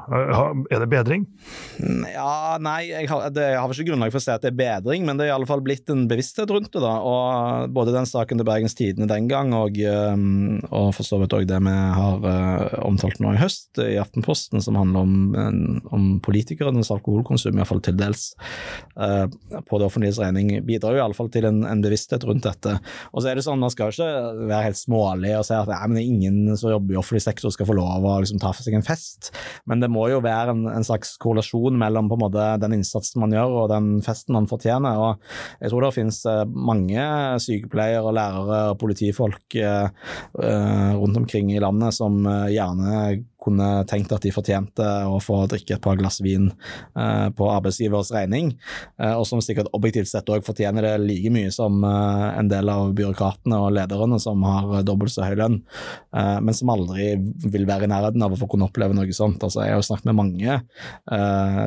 Er 0.71 0.81
det 0.83 0.89
bedring? 0.91 1.25
Ja, 2.13 2.57
nei, 2.61 2.89
jeg 2.89 3.09
har, 3.11 3.27
det, 3.33 3.45
jeg 3.53 3.61
har 3.61 3.75
ikke 3.75 3.89
grunnlag 3.91 4.13
for 4.13 4.21
å 4.21 4.25
si 4.25 4.33
at 4.33 4.43
det 4.43 4.53
er 4.53 4.59
bedring, 4.59 5.05
men 5.07 5.19
det 5.19 5.27
er 5.27 5.33
i 5.33 5.35
alle 5.35 5.49
fall 5.49 5.63
blitt 5.67 5.91
en 5.91 6.05
bevissthet 6.09 6.51
rundt 6.53 6.71
det. 6.73 6.81
da, 6.83 6.95
og 7.03 7.73
Både 7.75 7.93
den 7.95 8.07
saken 8.09 8.39
til 8.39 8.47
Bergens 8.47 8.75
Tidende 8.77 9.09
den 9.11 9.27
gang, 9.29 9.53
og, 9.57 9.77
um, 10.13 10.57
og 10.71 10.93
for 10.95 11.07
så 11.07 11.19
vidt 11.21 11.35
òg 11.35 11.47
det 11.49 11.59
vi 11.63 11.73
har 11.73 12.23
uh, 12.23 12.77
omtalt 12.85 13.19
nå 13.23 13.33
i 13.35 13.41
høst 13.41 13.81
i 13.83 13.97
Aftenposten, 14.01 14.61
som 14.63 14.77
handler 14.79 15.05
om, 15.05 15.79
om 15.93 16.07
politikernes 16.23 16.91
alkoholkonsum, 16.93 17.57
iallfall 17.57 17.81
til 17.85 17.97
dels, 17.99 18.29
uh, 18.99 19.25
på 19.67 19.79
det 19.79 19.87
offentliges 19.89 20.21
regning, 20.21 20.53
bidrar 20.67 20.95
jo 20.95 21.03
iallfall 21.03 21.31
til 21.33 21.49
en, 21.49 21.63
en, 21.67 21.83
bevissthet 21.83 22.25
rundt 22.27 22.45
dette. 22.47 22.77
Og 23.13 23.21
så 23.21 23.31
er 23.31 23.39
det 23.39 23.45
sånn, 23.45 23.61
Man 23.61 23.73
skal 23.73 23.93
ikke 23.93 24.09
være 24.47 24.69
helt 24.69 24.79
smålig 24.79 25.33
og 25.37 25.45
si 25.47 25.55
at 25.57 25.69
nei, 25.71 25.81
men 25.91 26.01
ingen 26.03 26.57
som 26.59 26.71
jobber 26.73 26.95
i 26.95 26.99
offentlig 26.99 27.25
sektor 27.25 27.53
skal 27.53 27.69
få 27.69 27.77
lov 27.77 28.05
å 28.05 28.17
liksom, 28.23 28.41
ta 28.41 28.53
for 28.53 28.65
seg 28.65 28.77
en 28.77 28.85
fest, 28.85 29.31
men 29.69 29.83
det 29.83 29.91
må 29.91 30.07
jo 30.11 30.21
være 30.23 30.53
en, 30.55 30.65
en 30.71 30.87
slags 30.87 31.15
korrelasjon 31.21 31.77
mellom 31.79 32.09
på 32.09 32.17
en 32.17 32.25
måte 32.25 32.47
den 32.61 32.77
innsatsen 32.79 33.21
man 33.23 33.33
gjør 33.35 33.57
og 33.63 33.71
den 33.73 33.89
festen 34.05 34.37
man 34.37 34.49
fortjener. 34.49 34.97
og 34.97 35.17
jeg 35.61 35.71
tror 35.71 35.85
det 35.85 35.93
finnes 35.95 36.19
mange 36.53 37.05
sykepleiere, 37.43 38.13
lærere 38.13 38.59
og 38.71 38.79
politifolk 38.81 39.57
rundt 40.37 41.17
omkring 41.17 41.49
i 41.53 41.61
landet 41.63 41.95
som 41.97 42.19
gjerne 42.25 42.91
kunne 43.47 43.67
tenkt 43.89 44.11
at 44.15 44.25
de 44.25 44.33
fortjente 44.35 44.85
å 45.07 45.19
få 45.23 45.41
drikke 45.49 45.77
et 45.77 45.83
par 45.83 45.97
glass 45.99 46.19
vin 46.23 46.49
eh, 46.51 47.27
på 47.35 47.49
arbeidsgivers 47.51 48.11
regning, 48.15 48.53
eh, 48.99 49.13
og 49.13 49.25
som 49.29 49.41
sikkert 49.43 49.71
objektivt 49.77 50.09
sett 50.11 50.29
òg 50.33 50.45
fortjener 50.47 50.85
det 50.85 50.93
like 51.03 51.31
mye 51.33 51.51
som 51.53 51.79
eh, 51.87 52.27
en 52.39 52.51
del 52.51 52.71
av 52.71 52.93
byråkratene 52.97 53.61
og 53.63 53.73
lederne 53.77 54.19
som 54.21 54.43
har 54.47 54.83
dobbelt 54.87 55.13
så 55.13 55.25
høy 55.27 55.37
lønn, 55.37 55.59
men 56.17 56.55
som 56.55 56.69
aldri 56.71 57.11
vil 57.45 57.65
være 57.67 57.85
i 57.85 57.89
nærheten 57.91 58.23
av 58.23 58.33
å 58.33 58.37
få 58.39 58.47
kunne 58.49 58.67
oppleve 58.67 58.95
noe 58.95 59.13
sånt. 59.13 59.43
Altså, 59.43 59.61
jeg 59.63 59.73
har 59.73 59.81
jo 59.81 59.85
snakket 59.85 60.07
med 60.09 60.17
mange 60.17 60.55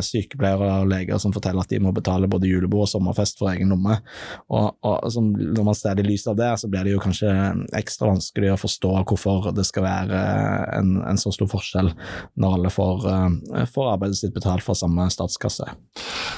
sykepleiere 0.04 0.70
og 0.82 0.90
leger 0.90 1.20
som 1.22 1.34
forteller 1.34 1.62
at 1.62 1.70
de 1.70 1.80
må 1.82 1.92
betale 1.94 2.28
både 2.30 2.48
julebord 2.50 2.86
og 2.86 2.90
sommerfest 2.90 3.38
for 3.40 3.52
egen 3.52 3.70
lomme, 3.72 4.00
og, 4.50 4.72
og 4.86 5.06
som, 5.12 5.30
når 5.30 5.68
man 5.70 5.78
ser 5.78 5.96
det 5.96 6.06
i 6.06 6.10
lys 6.10 6.26
av 6.30 6.38
det, 6.40 6.50
så 6.60 6.70
blir 6.72 6.86
det 6.86 6.94
jo 6.96 7.02
kanskje 7.04 7.30
ekstra 7.78 8.10
vanskelig 8.10 8.52
å 8.54 8.60
forstå 8.60 8.92
hvorfor 9.10 9.50
det 9.56 9.66
skal 9.68 9.86
være 9.86 10.24
en, 10.78 10.96
en 11.06 11.20
så 11.20 11.32
stor 11.34 11.50
forskjell 11.50 11.69
forskjell 11.70 11.92
når 12.40 12.54
alle 12.56 12.70
får, 12.70 13.06
eh, 13.08 13.66
får 13.66 13.92
arbeidet 13.94 14.18
sitt 14.18 14.34
betalt 14.34 14.62
fra 14.62 14.74
samme 14.74 15.08
statskasse. 15.10 15.68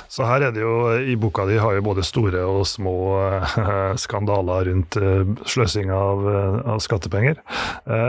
Så 0.08 0.26
her 0.26 0.42
er 0.42 0.52
det 0.52 0.60
jo, 0.60 0.92
i 0.98 1.16
boka 1.16 1.46
di 1.46 1.56
har 1.58 1.74
jo 1.74 1.82
både 1.82 2.04
store 2.04 2.44
og 2.44 2.66
små 2.66 2.96
eh, 3.18 3.94
skandaler 4.04 4.68
rundt 4.68 4.96
eh, 4.96 5.24
sløsing 5.46 5.90
av, 5.90 6.26
av 6.66 6.82
skattepenger. 6.82 7.40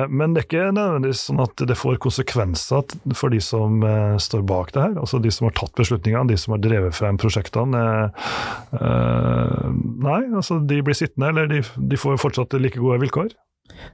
Men 0.10 0.34
det 0.34 0.44
er 0.44 0.48
ikke 0.48 0.72
nødvendigvis 0.76 1.24
sånn 1.28 1.42
at 1.44 1.64
det 1.68 1.78
får 1.78 2.00
konsekvenser 2.04 2.84
for 3.16 3.34
de 3.34 3.40
som 3.44 3.82
står 4.22 4.44
bak 4.48 4.74
det 4.74 4.82
her, 4.82 4.96
altså 5.00 5.20
de 5.22 5.32
som 5.34 5.48
har 5.48 5.56
tatt 5.58 5.74
beslutningene, 5.78 6.30
de 6.30 6.38
som 6.40 6.56
har 6.56 6.62
drevet 6.64 6.96
frem 6.96 7.18
prosjektene. 7.22 7.84
Nei, 8.74 10.20
altså 10.34 10.60
de 10.68 10.82
blir 10.86 10.98
sittende, 10.98 11.32
eller 11.32 11.50
de, 11.52 11.62
de 11.64 12.00
får 12.00 12.20
fortsatt 12.22 12.56
like 12.60 12.82
gode 12.82 13.02
vilkår? 13.04 13.34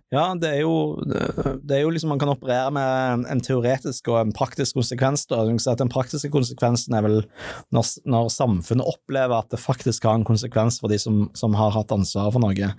Ja, 0.09 0.23
det 0.33 0.49
er, 0.49 0.63
jo, 0.63 0.97
det 1.05 1.75
er 1.75 1.83
jo 1.83 1.91
liksom 1.93 2.09
Man 2.09 2.19
kan 2.21 2.31
operere 2.31 2.71
med 2.73 3.27
en 3.29 3.41
teoretisk 3.45 4.07
og 4.09 4.17
en 4.17 4.31
praktisk 4.33 4.79
konsekvens. 4.79 5.27
Da. 5.29 5.43
Den 5.77 5.91
praktiske 5.93 6.31
konsekvensen 6.33 6.95
er 6.97 7.05
vel 7.05 7.19
når, 7.75 7.91
når, 8.09 8.31
samfunnet 8.33 8.89
opplever 8.89 9.37
at 9.37 9.53
det 9.53 9.61
faktisk 9.61 10.07
har 10.09 10.17
en 10.17 10.25
konsekvens 10.25 10.79
for 10.81 10.89
de 10.89 10.97
som, 11.01 11.27
som 11.37 11.53
har 11.57 11.75
hatt 11.75 11.93
ansvaret 11.93 12.33
for 12.33 12.41
noe. 12.41 12.71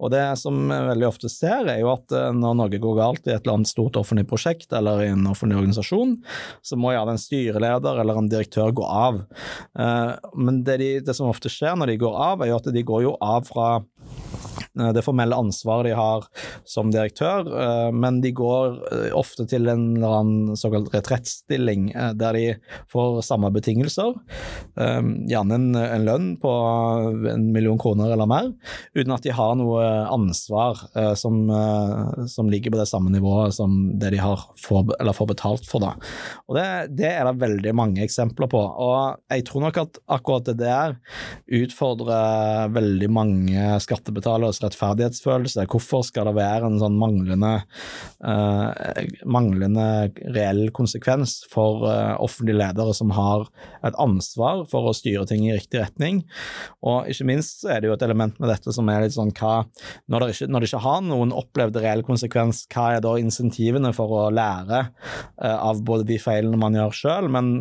Og 0.00 0.12
Det 0.14 0.24
som 0.40 0.62
vi 0.70 0.80
veldig 0.88 1.08
ofte 1.10 1.30
ser, 1.32 1.68
er 1.68 1.82
jo 1.82 1.92
at 1.92 2.16
eh, 2.16 2.30
når 2.32 2.56
noe 2.62 2.80
går 2.80 2.96
galt 2.96 3.28
i 3.28 3.34
et 3.34 3.42
eller 3.42 3.60
annet 3.60 3.72
stort 3.72 4.00
offentlig 4.00 4.24
prosjekt 4.32 4.72
eller 4.72 5.04
i 5.04 5.12
en 5.12 5.28
offentlig 5.28 5.60
organisasjon, 5.60 6.16
så 6.64 6.80
må 6.80 6.94
gjerne 6.96 7.18
en 7.18 7.22
styreleder 7.22 8.00
eller 8.00 8.22
en 8.22 8.32
direktør 8.32 8.72
gå 8.80 8.88
av. 8.88 9.20
Eh, 9.78 10.16
men 10.40 10.64
det, 10.64 10.80
de, 10.80 10.90
det 11.04 11.16
som 11.16 11.28
ofte 11.28 11.52
skjer 11.52 11.76
når 11.76 11.92
de 11.92 12.00
går 12.06 12.18
av, 12.32 12.42
er 12.42 12.54
jo 12.54 12.58
at 12.62 12.72
de 12.72 12.86
går 12.88 13.04
jo 13.10 13.14
av 13.20 13.44
fra 13.52 13.70
det 14.94 15.02
formelle 15.04 15.36
ansvaret 15.36 15.90
de 15.90 15.96
har 15.98 16.26
som 16.68 16.92
direktør, 16.92 17.48
eh, 17.48 17.90
men 17.94 18.20
de 18.24 18.32
går 18.36 18.78
eh, 18.92 19.08
ofte 19.16 19.46
til 19.50 19.68
en 19.70 19.84
eller 19.96 20.16
annen 20.20 20.58
såkalt 20.58 20.92
retrettstilling 20.94 21.90
der 22.18 22.36
de 22.36 22.44
får 22.92 23.20
samme 23.26 23.50
betingelser, 23.54 24.14
gjerne 24.78 25.56
en, 25.56 26.04
lønn 26.04 26.28
på 26.40 26.50
en 27.32 27.46
million 27.52 27.78
kroner 27.80 28.12
eller 28.14 28.28
mer, 28.30 28.50
uten 28.96 29.14
at 29.14 29.24
de 29.24 29.34
har 29.34 29.56
noe 29.58 29.84
ansvar 30.12 30.80
som, 31.18 31.38
som 32.30 32.50
ligger 32.50 32.72
på 32.74 32.80
det 32.80 32.88
samme 32.90 33.12
nivået 33.12 33.56
som 33.56 33.74
det 33.98 34.12
de 34.14 34.20
har 34.22 34.44
får, 34.62 34.94
får 35.16 35.30
betalt 35.32 35.68
for. 35.68 35.82
Da. 35.82 35.94
Og 36.48 36.58
det, 36.58 36.66
det, 37.00 37.10
er 37.10 37.28
det 37.28 37.42
veldig 37.42 37.74
mange 37.76 38.04
eksempler 38.04 38.50
på, 38.50 38.60
og 38.60 39.18
jeg 39.32 39.46
tror 39.48 39.66
nok 39.66 39.80
at 39.82 40.00
akkurat 40.18 40.48
det 40.50 40.58
der 40.62 40.96
utfordrer 41.60 42.72
veldig 42.74 43.10
mange 43.12 43.68
skattebetaleres 44.28 44.60
rettferdighetsfølelse. 44.62 45.66
Hvorfor 45.70 46.04
skal 46.06 46.28
det 46.28 46.36
være 46.36 46.68
en 46.68 46.78
sånn 46.80 46.96
manglende, 46.98 47.62
uh, 48.24 48.70
manglende 49.24 50.10
reell 50.34 50.70
konsekvens 50.72 51.44
for 51.50 51.86
uh, 51.86 52.16
offentlige 52.20 52.58
ledere 52.58 52.94
som 52.94 53.10
har 53.16 53.48
et 53.84 53.96
ansvar 53.98 54.66
for 54.68 54.88
å 54.88 54.96
styre 54.96 55.26
ting 55.26 55.46
i 55.46 55.54
riktig 55.54 55.80
retning? 55.80 56.22
Og 56.82 57.08
ikke 57.08 57.28
minst 57.28 57.64
er 57.64 57.80
det 57.80 57.88
jo 57.90 57.96
et 57.96 58.06
element 58.06 58.38
med 58.38 58.52
dette 58.52 58.72
som 58.74 58.88
er 58.88 59.06
litt 59.06 59.16
sånn 59.16 59.32
hva 59.38 59.64
Når 60.08 60.20
det 60.20 60.28
ikke, 60.34 60.48
når 60.48 60.60
det 60.60 60.68
ikke 60.68 60.84
har 60.84 61.00
noen 61.04 61.32
opplevd 61.32 61.80
reell 61.82 62.02
konsekvens, 62.06 62.66
hva 62.72 62.94
er 62.96 63.02
da 63.04 63.16
insentivene 63.18 63.92
for 63.96 64.12
å 64.12 64.28
lære 64.34 64.84
uh, 64.88 65.58
av 65.58 65.82
både 65.84 66.06
de 66.08 66.18
feilene 66.20 66.58
man 66.58 66.76
gjør 66.76 66.94
sjøl, 66.94 67.32
men 67.32 67.54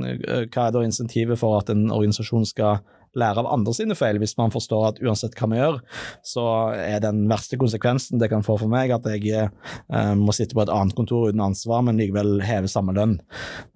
hva 0.51 0.67
er 0.67 0.75
da 0.75 0.83
insentivet 0.85 1.39
for 1.39 1.59
at 1.59 1.71
en 1.71 1.87
organisasjon 1.93 2.47
skal 2.47 2.81
lære 3.17 3.41
av 3.41 3.49
andre 3.53 3.73
sine 3.75 3.95
feil, 3.97 4.19
hvis 4.21 4.35
man 4.39 4.53
forstår 4.53 4.87
at 4.89 5.01
uansett 5.03 5.35
hva 5.37 5.49
vi 5.51 5.59
gjør, 5.59 5.79
så 6.25 6.45
er 6.75 7.01
den 7.03 7.25
verste 7.31 7.59
konsekvensen 7.59 8.21
det 8.21 8.29
kan 8.31 8.45
få 8.45 8.57
for 8.61 8.71
meg, 8.71 8.93
at 8.95 9.07
jeg 9.11 9.47
eh, 9.47 10.13
må 10.17 10.35
sitte 10.35 10.57
på 10.57 10.63
et 10.65 10.73
annet 10.73 10.97
kontor 10.97 11.29
uten 11.29 11.43
ansvar, 11.43 11.83
men 11.87 11.99
likevel 11.99 12.41
heve 12.45 12.71
samme 12.71 12.95
lønn. 12.97 13.17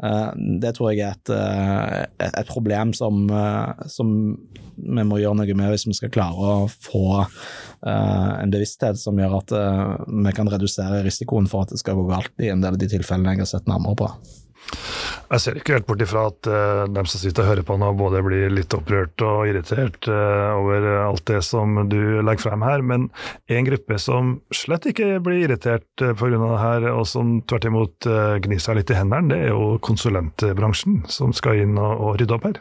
Eh, 0.04 0.30
det 0.62 0.76
tror 0.78 0.92
jeg 0.92 1.06
er 1.06 1.18
et, 1.18 1.34
eh, 1.36 1.98
et, 2.28 2.36
et 2.44 2.52
problem 2.52 2.96
som, 2.98 3.24
eh, 3.30 3.88
som, 3.92 4.14
vi 4.82 5.04
må 5.06 5.20
gjøre 5.22 5.38
noe 5.38 5.58
med 5.58 5.74
hvis 5.74 5.86
vi 5.86 5.94
skal 5.98 6.14
klare 6.14 6.54
å 6.64 6.70
få 6.72 7.06
eh, 7.22 8.30
en 8.42 8.54
bevissthet 8.54 9.00
som 9.00 9.20
gjør 9.20 9.40
at 9.42 9.56
eh, 9.58 9.98
vi 10.28 10.36
kan 10.38 10.50
redusere 10.50 11.04
risikoen 11.06 11.50
for 11.52 11.66
at 11.66 11.74
det 11.76 11.82
skal 11.82 12.00
gå 12.00 12.08
galt 12.10 12.34
i 12.42 12.50
en 12.54 12.64
del 12.64 12.78
av 12.78 12.82
de 12.82 12.90
tilfellene 12.90 13.36
jeg 13.36 13.46
har 13.46 13.52
sett 13.56 13.70
nærmere 13.70 14.00
på. 14.00 14.10
Jeg 15.32 15.40
ser 15.40 15.58
ikke 15.58 15.78
helt 15.78 15.88
bort 15.88 16.02
ifra 16.04 16.26
at 16.28 16.48
uh, 16.52 16.82
dem 16.92 17.08
som 17.08 17.22
sitter 17.22 17.46
og 17.46 17.50
hører 17.52 17.68
på 17.68 17.78
nå, 17.80 17.92
både 17.96 18.20
blir 18.26 18.52
litt 18.52 18.74
opprørt 18.76 19.24
og 19.24 19.46
irritert 19.48 20.10
uh, 20.12 20.58
over 20.58 20.88
alt 21.06 21.24
det 21.30 21.40
som 21.48 21.78
du 21.88 22.20
legger 22.20 22.50
frem 22.50 22.66
her, 22.68 22.84
men 22.84 23.08
en 23.48 23.70
gruppe 23.70 23.96
som 24.02 24.34
slett 24.52 24.90
ikke 24.92 25.22
blir 25.24 25.46
irritert 25.46 26.04
uh, 26.04 26.12
pga. 26.20 26.34
det 26.36 26.60
her, 26.66 26.90
og 26.92 27.06
som 27.08 27.38
tvert 27.48 27.70
imot 27.70 28.10
uh, 28.12 28.36
gnir 28.44 28.60
seg 28.60 28.82
litt 28.82 28.92
i 28.92 29.00
hendene, 29.00 29.32
det 29.32 29.40
er 29.46 29.56
jo 29.56 29.78
konsulentbransjen 29.88 31.06
som 31.08 31.32
skal 31.38 31.64
inn 31.64 31.80
og, 31.80 31.94
og 31.96 32.20
rydde 32.20 32.36
opp 32.36 32.50
her. 32.50 32.60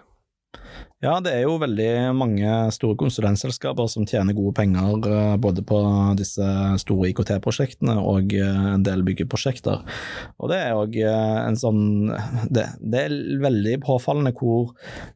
Ja, 1.00 1.14
det 1.24 1.30
er 1.32 1.46
jo 1.46 1.54
veldig 1.56 2.12
mange 2.12 2.48
store 2.76 2.92
konsulentselskaper 3.00 3.86
som 3.88 4.04
tjener 4.04 4.36
gode 4.36 4.52
penger 4.58 5.06
eh, 5.08 5.36
både 5.40 5.62
på 5.64 5.78
disse 6.18 6.44
store 6.82 7.08
IKT-prosjektene 7.08 7.94
og 8.04 8.34
eh, 8.36 8.58
en 8.74 8.84
del 8.84 9.00
byggeprosjekter. 9.06 9.80
Og 10.36 10.52
det 10.52 10.58
er 10.60 10.76
òg 10.76 10.98
eh, 11.00 11.38
en 11.46 11.56
sånn 11.56 11.80
det, 12.52 12.66
det, 12.84 13.06
er 13.06 13.16
veldig 13.40 13.78
påfallende 13.86 14.34
hvor 14.36 14.74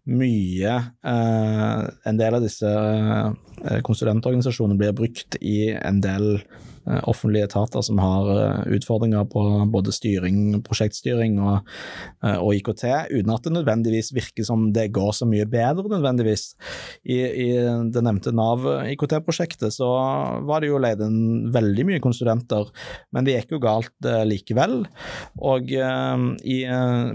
mye 0.08 0.78
eh, 1.04 1.84
en 2.08 2.22
del 2.22 2.38
av 2.40 2.48
disse 2.48 2.72
konsulentorganisasjonene 3.84 4.80
blir 4.80 4.96
brukt 4.96 5.36
i 5.44 5.68
en 5.76 6.00
del 6.00 6.38
offentlige 6.84 7.48
etater 7.48 7.82
som 7.84 7.98
har 8.02 8.30
eh, 8.34 8.74
utfordringer 8.76 9.24
på 9.32 9.42
både 9.72 9.92
styring, 9.94 10.60
prosjektstyring 10.66 11.38
og, 11.40 11.70
eh, 12.24 12.36
og, 12.36 12.52
IKT, 12.58 12.84
uten 13.14 13.32
at 13.32 13.46
det 13.46 13.54
nødvendigvis 13.54 14.12
virker 14.16 14.46
som 14.46 14.66
det 14.74 14.90
går 14.94 15.14
så 15.16 15.28
mye 15.28 15.46
bedre, 15.48 15.86
nødvendigvis. 15.88 16.46
I, 17.08 17.18
i 17.46 17.48
det 17.94 18.04
nevnte 18.04 18.34
Nav 18.36 18.66
IKT-prosjektet 18.92 19.72
så 19.74 19.88
var 20.44 20.60
det 20.60 20.70
jo 20.70 20.80
leid 20.82 21.00
inn 21.04 21.48
veldig 21.54 21.88
mye 21.88 22.02
konsulenter, 22.04 22.68
men 23.14 23.26
det 23.26 23.38
gikk 23.38 23.56
jo 23.56 23.62
galt 23.64 24.08
likevel. 24.28 24.82
Og 25.44 25.72
i 25.72 26.58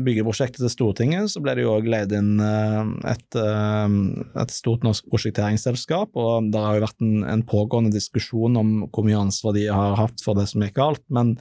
byggeprosjektet 0.06 0.64
til 0.64 0.74
Stortinget 0.74 1.30
så 1.34 1.42
ble 1.44 1.56
det 1.58 1.66
jo 1.66 1.76
òg 1.76 1.90
leid 1.90 2.14
inn 2.16 2.42
et, 2.42 3.38
et, 3.38 4.54
stort 4.54 4.86
norsk 4.86 5.08
prosjekteringsselskap, 5.12 6.18
og 6.20 6.50
det 6.54 6.64
har 6.64 6.78
jo 6.78 6.86
vært 6.86 7.06
en, 7.06 7.16
en 7.36 7.46
pågående 7.48 7.94
diskusjon 7.94 8.58
om 8.60 8.74
hvor 8.90 9.06
mye 9.08 9.20
ansvar 9.20 9.56
de 9.56 9.59
de 9.60 9.68
har 9.74 9.98
hatt 10.00 10.24
for 10.24 10.40
det 10.40 10.48
som 10.52 10.64
gikk 10.64 10.78
galt, 10.80 11.04
men 11.14 11.36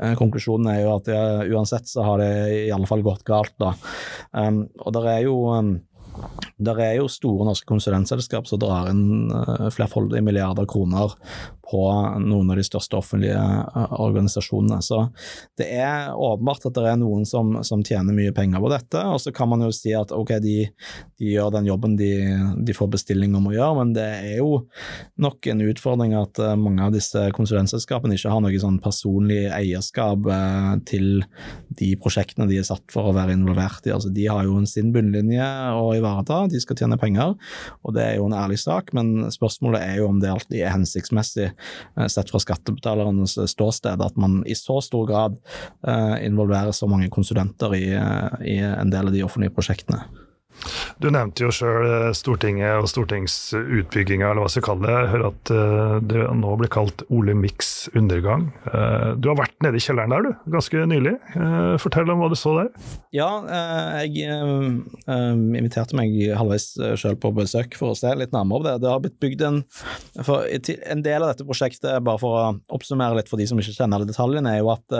eh, 0.00 0.16
konklusjonen 0.18 0.72
er 0.72 0.80
jo 0.82 0.94
at 0.96 1.10
det, 1.10 1.20
uansett 1.52 1.90
så 1.90 2.06
har 2.06 2.22
det 2.22 2.32
i 2.66 2.72
alle 2.74 2.88
fall 2.90 3.04
gått 3.06 3.24
galt, 3.28 3.54
da. 3.60 3.74
Um, 4.32 4.64
og 4.80 4.94
det 4.96 5.06
er 5.10 5.24
jo 5.26 5.36
um, 5.52 5.74
der 6.60 6.80
er 6.84 6.96
jo 6.98 7.08
store 7.08 7.46
norske 7.48 7.68
konsulentselskap 7.68 8.48
som 8.48 8.60
drar 8.60 8.90
inn 8.90 9.30
uh, 9.32 9.68
flerfoldige 9.72 10.24
milliarder 10.24 10.68
kroner 10.68 11.14
på 11.70 11.82
noen 12.20 12.50
av 12.50 12.58
de 12.58 12.64
største 12.66 12.98
offentlige 12.98 13.38
uh, 13.38 13.94
organisasjonene. 14.02 14.80
Så 14.84 15.06
det 15.58 15.70
er 15.78 16.10
åpenbart 16.12 16.66
at 16.68 16.76
det 16.76 16.84
er 16.90 16.98
noen 17.00 17.24
som, 17.28 17.54
som, 17.66 17.84
tjener 17.86 18.14
mye 18.16 18.34
penger 18.36 18.60
på 18.60 18.72
dette. 18.72 19.04
Og 19.08 19.22
så 19.24 19.32
kan 19.34 19.48
man 19.52 19.64
jo 19.64 19.70
si 19.74 19.94
at 19.96 20.12
ok, 20.12 20.34
de, 20.44 20.56
de 21.20 21.32
gjør 21.32 21.54
den 21.56 21.70
jobben 21.70 21.96
de, 21.96 22.10
de, 22.60 22.76
får 22.76 22.92
bestilling 22.96 23.34
om 23.38 23.48
å 23.48 23.54
gjøre, 23.54 23.78
men 23.80 23.94
det 23.96 24.08
er 24.18 24.36
jo 24.42 24.64
nok 25.22 25.48
en 25.52 25.64
utfordring 25.70 26.16
at 26.18 26.42
uh, 26.44 26.52
mange 26.60 26.84
av 26.84 26.94
disse 26.94 27.24
konsulentselskapene 27.36 28.18
ikke 28.18 28.34
har 28.34 28.44
noe 28.44 28.60
sånn 28.60 28.80
personlig 28.82 29.46
eierskap 29.48 30.28
til 30.88 31.22
de 31.78 31.88
prosjektene 32.00 32.48
de 32.50 32.58
er 32.60 32.66
satt 32.66 32.84
for 32.92 33.08
å 33.08 33.14
være 33.16 33.34
involvert 33.36 33.86
i. 33.88 33.94
Altså, 33.94 34.10
de 34.12 34.26
har 34.28 34.44
jo 34.44 34.58
sin 34.68 34.90
bunnlinje 34.94 35.46
å 35.78 35.88
ivareta 36.10 36.40
de 36.50 36.60
skal 36.62 36.78
tjene 36.78 36.98
penger, 37.00 37.34
og 37.84 37.94
det 37.96 38.04
er 38.04 38.16
jo 38.18 38.28
en 38.28 38.36
ærlig 38.36 38.58
sak, 38.62 38.92
men 38.96 39.30
spørsmålet 39.32 39.82
er 39.82 40.00
jo 40.00 40.08
om 40.10 40.20
det 40.22 40.30
alltid 40.32 40.60
er 40.60 40.74
hensiktsmessig, 40.74 41.50
eh, 41.50 42.08
sett 42.10 42.30
fra 42.30 42.40
skattebetalernes 42.42 43.38
ståsted, 43.50 44.02
at 44.04 44.16
man 44.20 44.42
i 44.46 44.56
så 44.58 44.80
stor 44.84 45.06
grad 45.08 45.38
eh, 45.86 46.26
involverer 46.26 46.72
så 46.76 46.88
mange 46.90 47.10
konsulenter 47.12 47.74
i, 47.76 47.86
eh, 47.94 48.42
i 48.46 48.58
en 48.64 48.90
del 48.90 49.10
av 49.10 49.14
de 49.14 49.24
offentlige 49.26 49.54
prosjektene. 49.54 50.04
Du 51.00 51.08
nevnte 51.08 51.46
jo 51.46 51.52
sjøl 51.54 51.86
eh, 51.86 52.08
Stortinget 52.16 52.82
og 52.82 52.88
stortingsutbygginga, 52.90 54.30
eller 54.30 54.44
hva 54.44 54.50
skal 54.52 54.66
kalle 54.66 54.86
det. 54.86 54.96
Jeg 54.96 55.10
hører 55.14 55.26
at 55.30 55.52
eh, 55.54 55.94
det 56.10 56.24
nå 56.40 56.56
blir 56.60 56.72
kalt 56.72 57.04
Ole 57.08 57.34
Mix 57.38 57.88
undergang. 57.96 58.50
Eh, 58.68 59.06
du 59.16 59.30
har 59.30 59.38
vært 59.40 59.56
nede 59.64 59.80
i 59.80 59.84
kjelleren 59.84 60.12
der, 60.12 60.28
du, 60.28 60.50
ganske 60.56 60.84
nylig. 60.90 61.14
Fortell 61.80 62.12
om 62.12 62.20
hva 62.20 62.28
du 62.32 62.36
så 62.38 62.52
der. 62.58 62.68
Ja, 63.14 63.28
jeg 64.04 64.28
inviterte 65.10 65.96
meg 65.98 66.12
halvveis 66.36 66.72
sjøl 67.00 67.16
på 67.20 67.32
besøk 67.34 67.74
for 67.78 67.92
å 67.92 67.98
se 67.98 68.12
litt 68.18 68.34
nærmere 68.34 68.60
på 68.60 68.66
det. 68.68 68.74
Det 68.82 68.90
har 68.90 69.02
blitt 69.02 69.18
bygd 69.22 69.46
en 69.46 69.60
for 70.26 70.44
En 70.90 71.02
del 71.04 71.22
av 71.22 71.32
dette 71.32 71.46
prosjektet, 71.46 72.02
bare 72.04 72.20
for 72.20 72.36
å 72.36 72.44
oppsummere 72.74 73.18
litt 73.18 73.30
for 73.30 73.40
de 73.40 73.46
som 73.48 73.58
ikke 73.60 73.74
kjenner 73.76 74.00
alle 74.00 74.10
detaljene, 74.10 74.52
er 74.52 74.60
jo 74.60 74.72
at 74.72 74.96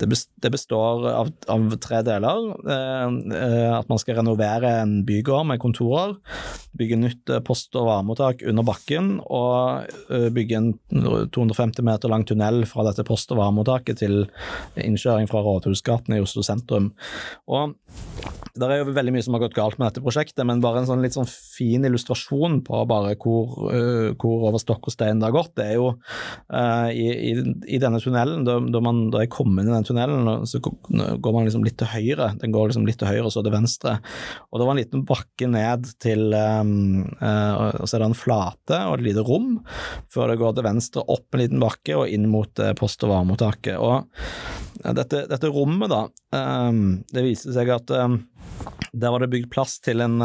det 0.00 0.52
består 0.52 1.06
av, 1.12 1.32
av 1.50 1.66
tre 1.82 2.02
deler. 2.06 2.50
At 3.78 3.90
man 3.90 4.00
skal 4.00 4.20
renovere 4.20 4.63
en 4.68 4.94
bygård 5.06 5.48
med 5.48 5.60
kontorer, 5.62 6.16
bygge 6.78 6.98
nytt 6.98 7.30
eh, 7.30 7.42
post- 7.44 7.76
og 7.78 7.88
varemottak 7.88 8.42
under 8.48 8.66
bakken 8.66 9.18
og 9.24 9.90
eh, 10.10 10.28
bygge 10.34 10.58
en 10.58 10.70
250 11.34 11.84
meter 11.86 12.12
lang 12.12 12.26
tunnel 12.28 12.64
fra 12.70 12.86
dette 12.88 13.06
post- 13.06 13.32
og 13.34 13.40
varemottaket 13.42 14.02
til 14.02 14.24
innkjøring 14.80 15.30
fra 15.30 15.44
Rådhusgaten 15.44 16.16
i 16.16 16.22
Oslo 16.24 16.44
sentrum. 16.46 16.92
Og 17.50 17.76
det 18.54 18.66
er 18.70 18.84
jo 18.84 18.92
veldig 18.94 19.10
mye 19.16 19.24
som 19.26 19.34
har 19.34 19.42
gått 19.42 19.56
galt 19.56 19.80
med 19.80 19.88
dette 19.88 20.02
prosjektet, 20.04 20.44
men 20.46 20.60
bare 20.62 20.78
en 20.80 20.86
sånn 20.86 21.02
litt 21.02 21.16
sånn 21.16 21.26
fin 21.26 21.82
illustrasjon 21.86 22.60
på 22.66 22.82
bare 22.86 23.16
hvor, 23.18 23.56
uh, 23.74 24.12
hvor 24.14 24.46
over 24.48 24.62
stokk 24.62 24.86
og 24.86 24.94
stein 24.94 25.18
det 25.18 25.26
har 25.26 25.34
gått, 25.34 25.56
det 25.58 25.66
er 25.72 25.80
jo 25.80 25.88
uh, 25.90 26.86
i, 26.94 27.08
i, 27.32 27.32
i, 27.66 27.80
denne 27.82 27.98
tunnelen, 28.02 28.44
da, 28.46 28.60
da, 28.62 28.82
man, 28.84 29.08
da 29.10 29.24
jeg 29.24 29.32
kom 29.34 29.58
inn 29.58 29.66
i 29.66 29.74
den 29.74 29.88
tunnelen, 29.88 30.46
så 30.46 30.62
går 30.62 31.34
man 31.34 31.48
liksom 31.48 31.66
litt 31.66 31.80
til 31.82 31.90
høyre. 31.90 32.30
Den 32.38 32.54
går 32.54 32.70
liksom 32.70 32.86
litt 32.86 33.00
til 33.02 33.10
høyre 33.10 33.26
og 33.26 33.34
så 33.34 33.42
til 33.42 33.54
venstre. 33.56 33.96
Og 34.54 34.60
det 34.60 34.66
var 34.68 34.76
en 34.76 34.78
liten 34.78 35.04
bakke 35.08 35.48
ned 35.50 35.88
til 35.98 36.30
um, 36.30 37.02
uh, 37.18 37.74
Og 37.82 37.88
så 37.90 37.96
er 37.96 38.04
det 38.04 38.10
en 38.12 38.16
flate 38.16 38.78
og 38.86 39.00
et 39.00 39.06
lite 39.08 39.24
rom 39.26 39.56
før 40.14 40.30
det 40.30 40.38
går 40.38 40.54
til 40.54 40.66
venstre 40.68 41.02
opp 41.10 41.34
en 41.34 41.42
liten 41.42 41.62
bakke 41.62 41.98
og 41.98 42.14
inn 42.14 42.28
mot 42.30 42.62
post- 42.78 43.02
og 43.02 43.10
varemottaket. 43.10 43.74
Og 43.82 44.94
dette, 44.94 45.24
dette 45.30 45.50
rommet, 45.50 45.90
da, 45.90 46.04
um, 46.38 47.00
det 47.10 47.26
viste 47.26 47.54
seg 47.56 47.72
at 47.74 47.90
um, 47.98 48.20
der 48.94 49.10
var 49.10 49.24
det 49.24 49.32
bygd 49.34 49.50
plass 49.50 49.80
til 49.82 50.04
en 50.04 50.22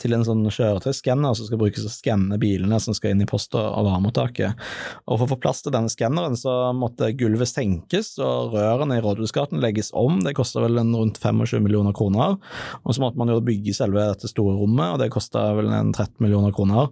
til 0.00 0.16
en 0.16 0.24
sånn 0.26 0.44
kjøretøyskanner 0.48 1.36
som 1.36 1.48
skal 1.48 1.60
brukes 1.60 1.86
å 1.86 1.92
skanne 1.92 2.38
bilene 2.40 2.80
som 2.82 2.96
skal 2.96 3.14
inn 3.14 3.24
i 3.24 3.28
post- 3.28 3.56
og 3.58 3.86
varemottaket. 3.86 4.58
Og 5.06 5.18
For 5.18 5.26
å 5.26 5.30
få 5.32 5.40
plass 5.42 5.62
til 5.64 5.74
denne 5.74 5.92
skanneren 5.92 6.36
så 6.38 6.54
måtte 6.76 7.12
gulvet 7.18 7.50
senkes 7.50 8.14
og 8.22 8.56
rørene 8.56 8.98
i 8.98 9.04
Rådhusgaten 9.04 9.62
legges 9.62 9.92
om. 9.96 10.20
Det 10.24 10.36
kosta 10.38 10.62
vel 10.64 10.80
en 10.80 10.94
rundt 10.96 11.20
25 11.22 11.64
millioner 11.64 11.96
kroner. 11.96 12.36
Og 12.84 12.94
så 12.94 13.04
måtte 13.04 13.20
man 13.20 13.32
jo 13.32 13.40
bygge 13.44 13.76
selve 13.76 14.08
dette 14.10 14.30
store 14.30 14.56
rommet, 14.58 14.94
og 14.94 15.02
det 15.02 15.12
kosta 15.14 15.50
vel 15.58 15.70
en 15.74 15.92
13 15.94 16.18
millioner 16.24 16.54
kroner. 16.54 16.90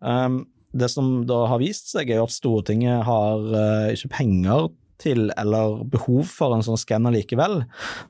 Um, 0.00 0.44
det 0.76 0.90
som 0.92 1.22
da 1.28 1.46
har 1.50 1.62
vist 1.62 1.92
seg, 1.92 2.10
er 2.10 2.20
jo 2.20 2.26
at 2.26 2.34
Stortinget 2.34 3.06
har 3.06 3.46
uh, 3.52 3.94
ikke 3.94 4.12
penger 4.18 4.68
til 5.02 5.30
eller 5.36 5.82
behov 5.92 6.30
for 6.30 6.54
en 6.56 6.64
sånn 6.64 6.80
skanner 6.80 7.14
likevel. 7.14 7.60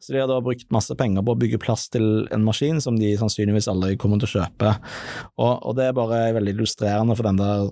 Så 0.02 0.14
de 0.14 0.20
har 0.22 0.30
da 0.30 0.38
brukt 0.44 0.68
masse 0.74 0.94
penger 0.98 1.24
på 1.26 1.34
å 1.34 1.40
bygge 1.40 1.60
plass 1.62 1.88
til 1.92 2.26
en 2.34 2.44
maskin 2.46 2.80
som 2.82 2.98
de 3.00 3.14
sannsynligvis 3.18 3.70
aldri 3.72 3.96
kommer 4.00 4.22
til 4.22 4.30
å 4.30 4.34
kjøpe. 4.36 4.76
Og, 5.36 5.52
og 5.54 5.76
det 5.78 5.88
er 5.88 5.98
bare 5.98 6.22
veldig 6.36 6.56
illustrerende 6.56 7.16
for 7.18 7.28
den 7.28 7.40
der 7.42 7.66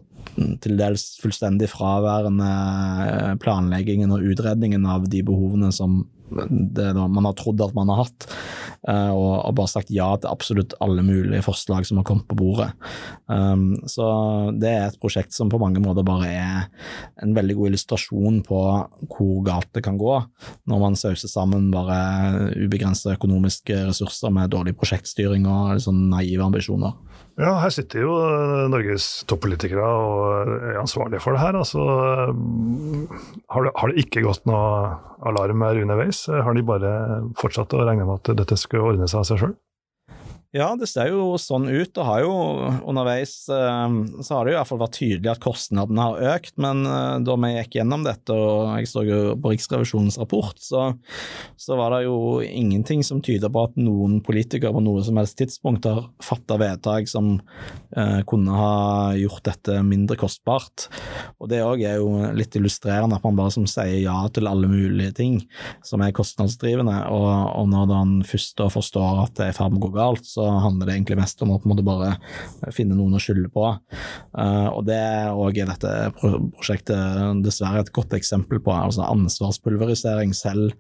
til 0.64 0.79
dels 0.79 1.14
fullstendig 1.22 1.68
fraværende 1.70 3.38
planleggingen 3.42 4.14
og 4.14 4.24
utredningen 4.33 4.87
av 4.88 5.09
de 5.11 5.22
behovene 5.27 5.70
som 5.74 6.03
det 6.35 6.92
man 6.94 7.27
har 7.29 7.35
trodd 7.38 7.61
at 7.62 7.74
man 7.77 7.90
har 7.92 8.05
hatt, 8.05 8.27
eh, 8.27 8.63
og, 8.85 9.47
og, 9.47 9.53
bare 9.57 9.70
sagt 9.70 9.92
ja 9.94 10.11
til 10.20 10.29
absolutt 10.29 10.75
alle 10.85 11.05
mulige 11.07 11.44
forslag 11.47 11.87
som 11.88 12.01
har 12.01 12.07
kommet 12.09 12.27
på 12.29 12.37
bordet. 12.37 12.70
Um, 13.31 13.79
så 13.88 14.07
det 14.61 14.70
er 14.70 14.87
et 14.90 14.99
prosjekt 15.01 15.33
som 15.37 15.49
på 15.53 15.61
mange 15.62 15.81
måter 15.81 16.05
bare 16.07 16.29
er 16.29 16.66
en 17.25 17.33
veldig 17.37 17.57
god 17.57 17.73
illustrasjon 17.73 18.42
på 18.44 18.61
hvor 19.14 19.35
galt 19.47 19.70
det 19.77 19.85
kan 19.87 19.97
gå 20.01 20.18
når 20.68 20.83
man 20.83 20.99
sauser 20.99 21.33
sammen 21.33 21.70
bare 21.73 22.53
ubegrensede 22.59 23.16
økonomiske 23.16 23.87
ressurser 23.88 24.33
med 24.35 24.53
dårlig 24.53 24.77
prosjektstyring 24.77 25.49
og 25.49 25.81
sånn 25.85 26.09
naive 26.12 26.44
ambisjoner. 26.44 26.92
Ja, 27.35 27.57
her 27.59 27.73
sitter 27.75 28.05
jo 28.05 28.12
Norges 28.70 29.25
toppolitikere 29.27 29.83
og 29.83 30.53
er 30.70 30.77
ansvarlige 30.79 31.18
for 31.23 31.35
det 31.35 31.42
her. 31.42 31.57
Altså, 31.59 31.83
har, 33.51 33.66
det, 33.66 33.73
har 33.75 33.90
det 33.90 34.05
ikke 34.05 34.23
gått 34.23 34.47
noe 34.47 34.92
alarm 35.27 35.64
her 35.66 35.81
underveis? 35.83 36.25
Har 36.31 36.55
de 36.55 36.62
bare 36.66 36.92
fortsatt 37.40 37.75
å 37.75 37.83
regne 37.83 38.07
med 38.07 38.20
at 38.20 38.38
dette 38.38 38.59
skulle 38.61 38.92
ordne 38.92 39.11
seg 39.11 39.25
av 39.25 39.27
seg 39.31 39.42
sjøl? 39.42 39.57
Ja, 40.54 40.68
det 40.78 40.86
ser 40.86 41.08
jo 41.10 41.32
sånn 41.40 41.66
ut. 41.66 41.98
og 41.98 42.06
har 42.06 42.20
jo 42.22 42.34
underveis 42.86 43.32
eh, 43.50 43.94
så 44.22 44.36
har 44.36 44.46
det 44.46 44.52
jo 44.52 44.54
i 44.54 44.58
hvert 44.60 44.68
fall 44.68 44.80
vært 44.84 44.96
tydelig 45.00 45.30
at 45.32 45.40
kostnadene 45.42 46.04
har 46.04 46.36
økt, 46.36 46.52
men 46.62 46.84
eh, 46.86 47.16
da 47.26 47.34
vi 47.42 47.50
gikk 47.56 47.74
gjennom 47.80 48.04
dette, 48.06 48.36
og 48.38 48.68
jeg 48.78 48.86
så 48.86 49.02
jo 49.02 49.18
på 49.34 49.50
Riksrevisjonens 49.50 50.18
rapport, 50.22 50.54
så, 50.62 50.84
så 51.58 51.78
var 51.80 51.96
det 51.96 52.04
jo 52.04 52.38
ingenting 52.46 53.02
som 53.02 53.22
tyder 53.24 53.50
på 53.50 53.64
at 53.66 53.80
noen 53.82 54.20
politikere 54.22 54.70
på 54.76 54.84
noe 54.84 55.02
som 55.02 55.18
helst 55.18 55.40
tidspunkt 55.40 55.88
har 55.90 56.06
fatta 56.22 56.60
vedtak 56.62 57.10
som 57.10 57.32
eh, 57.96 58.22
kunne 58.22 58.54
ha 58.54 58.78
gjort 59.18 59.42
dette 59.50 59.80
mindre 59.82 60.20
kostbart. 60.22 60.86
Og 61.42 61.50
Det 61.50 61.64
òg 61.66 61.82
er 61.82 61.98
jo 61.98 62.30
litt 62.38 62.54
illustrerende 62.54 63.18
at 63.18 63.26
man 63.26 63.42
bare 63.42 63.56
som 63.56 63.66
sier 63.66 63.98
ja 64.04 64.20
til 64.30 64.46
alle 64.46 64.70
mulige 64.70 65.18
ting 65.18 65.42
som 65.82 66.06
er 66.06 66.14
kostnadsdrivende, 66.14 67.00
og, 67.10 67.28
og 67.58 67.68
når 67.74 67.90
man 67.90 68.16
først 68.22 68.54
da 68.62 68.70
forstår 68.70 69.24
at 69.26 69.34
det 69.34 69.48
er 69.48 69.56
i 69.56 69.58
ferd 69.58 69.74
med 69.74 69.82
å 69.82 69.86
gå 69.88 69.94
galt, 69.98 70.30
så 70.30 70.43
handler 70.64 70.88
det 70.88 70.96
egentlig 70.96 71.18
mest 71.20 71.42
om 71.44 71.52
å 71.54 71.59
på 71.61 71.68
en 71.68 71.72
måte 71.72 71.87
bare 71.87 72.72
finne 72.74 72.96
noen 72.96 73.16
å 73.16 73.22
skylde 73.22 73.50
på. 73.54 73.66
Uh, 74.37 74.68
og 74.70 74.85
det 74.88 75.00
òg 75.33 75.61
er 75.61 75.70
dette 75.70 75.92
prosjektet 76.18 77.42
dessverre 77.44 77.85
et 77.85 77.92
godt 77.94 78.14
eksempel 78.16 78.62
på. 78.64 78.72
altså 78.74 79.07
Ansvarspulverisering 79.07 80.35
selv 80.37 80.72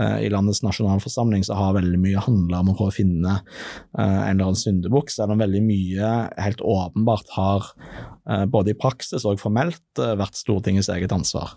uh, 0.00 0.18
i 0.20 0.30
landets 0.32 0.62
nasjonalforsamling 0.66 1.46
så 1.46 1.58
har 1.58 1.76
veldig 1.78 2.00
mye 2.02 2.24
handla 2.26 2.62
om 2.62 2.72
å 2.72 2.76
prøve 2.78 2.94
å 2.94 2.98
finne 2.98 3.38
uh, 3.40 4.02
en 4.02 4.34
eller 4.34 4.50
annen 4.50 4.60
syndebukk, 4.60 5.12
selv 5.12 5.34
om 5.34 5.42
veldig 5.42 5.64
mye 5.64 6.12
helt 6.38 6.62
åpenbart 6.64 7.34
har 7.36 7.72
både 8.52 8.74
i 8.74 8.76
praksis 8.76 9.24
og 9.24 9.40
formelt 9.40 9.96
vært 9.96 10.36
Stortingets 10.36 10.90
eget 10.92 11.14
ansvar. 11.16 11.54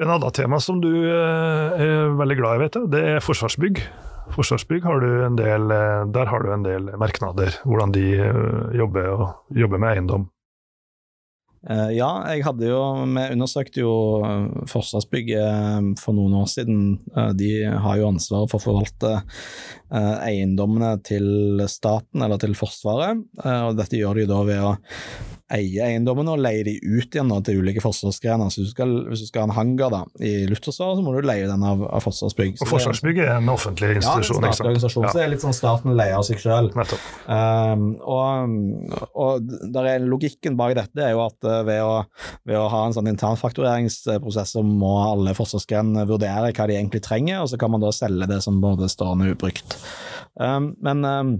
En 0.00 0.08
annen 0.08 0.32
tema 0.32 0.56
som 0.60 0.80
du 0.80 0.88
er 1.04 2.08
veldig 2.16 2.38
glad 2.40 2.56
i, 2.56 2.62
vet 2.64 2.78
jeg, 2.78 2.90
det 2.94 3.02
er 3.12 3.24
Forsvarsbygg. 3.24 3.82
Forsvarsbygg 4.32 4.84
har 4.86 5.00
del, 5.36 5.70
eh, 5.70 6.04
der 6.14 6.30
har 6.30 6.42
du 6.42 6.52
en 6.52 6.64
del 6.64 6.92
merknader, 7.00 7.58
hvordan 7.64 7.92
de 7.92 8.06
eh, 8.16 8.78
jobber, 8.78 9.34
jobber 9.54 9.82
med 9.82 9.90
eiendom. 9.92 10.30
Eh, 11.64 11.94
ja, 11.96 12.08
jeg 12.28 12.44
hadde 12.44 12.68
jo 12.68 12.80
Vi 13.08 13.26
undersøkte 13.36 13.80
jo 13.80 13.92
Forsvarsbygg 14.68 15.30
for 16.00 16.16
noen 16.16 16.34
år 16.42 16.48
siden. 16.52 16.82
De 17.36 17.52
har 17.64 18.00
jo 18.00 18.10
ansvaret 18.10 18.52
for 18.52 18.60
å 18.60 18.66
forvalte 18.66 19.14
eiendommene 19.94 20.96
til 21.06 21.64
staten 21.70 22.24
eller 22.24 22.40
til 22.42 22.56
Forsvaret. 22.58 23.24
og 23.44 23.78
Dette 23.78 24.00
gjør 24.00 24.20
de 24.20 24.28
da 24.28 24.42
ved 24.44 24.60
å 24.64 24.74
eie 25.52 25.84
eiendommene 25.84 26.32
og 26.32 26.40
leie 26.40 26.64
de 26.64 26.72
ut 26.80 27.12
igjen 27.12 27.28
da, 27.28 27.36
til 27.44 27.60
ulike 27.60 27.82
forsvarsgrener. 27.84 28.48
Så 28.48 28.62
hvis 28.62 28.70
du, 28.70 28.74
skal, 28.74 28.94
hvis 29.10 29.24
du 29.24 29.28
skal 29.28 29.44
ha 29.44 29.50
en 29.50 29.56
hangar 29.58 29.92
da, 29.92 30.00
i 30.24 30.46
Luftforsvaret, 30.48 30.98
så 30.98 31.04
må 31.04 31.12
du 31.12 31.26
leie 31.26 31.48
den 31.50 31.66
av, 31.66 31.82
av 31.84 32.04
Forsvarsbygg. 32.04 32.56
og 32.64 32.70
Forsvarsbygg 32.70 33.20
er 33.26 33.34
en 33.36 33.50
offentlig 33.52 33.92
institusjon? 33.98 34.40
Ja, 34.40 34.48
en 34.48 34.56
statlig 34.56 34.70
organisasjon, 34.70 35.04
ja. 35.04 35.12
så 35.12 35.20
det 35.20 35.26
er 35.26 35.32
litt 35.34 35.44
sånn 35.44 35.56
staten 35.56 35.96
leier 35.98 36.16
av 36.16 36.24
seg 36.26 36.40
sjøl. 36.40 36.70
Um, 37.28 37.86
og, 38.00 38.56
og 39.12 39.54
der 39.76 39.90
er 39.92 40.08
logikken 40.08 40.56
bak 40.60 40.76
dette 40.80 41.04
er 41.04 41.12
jo 41.12 41.24
at 41.26 41.38
uh, 41.48 41.60
ved 41.68 41.84
å, 41.84 41.92
ved 42.48 42.60
å 42.60 42.66
ha 42.72 42.84
en 42.88 42.96
sånn 42.96 43.12
internfaktureringsprosess, 43.12 44.56
så 44.56 44.64
må 44.64 44.96
alle 45.04 45.36
forsvarsgrenene 45.36 46.08
vurdere 46.08 46.54
hva 46.56 46.68
de 46.70 46.78
egentlig 46.78 47.04
trenger, 47.04 47.44
og 47.44 47.52
så 47.52 47.60
kan 47.60 47.74
man 47.74 47.84
da 47.84 47.92
selge 47.94 48.30
det 48.32 48.40
som 48.44 48.62
både 48.64 48.88
stående 48.92 49.34
ubrukt. 49.34 49.76
Um, 50.40 50.72
men 50.82 51.04
um, 51.04 51.34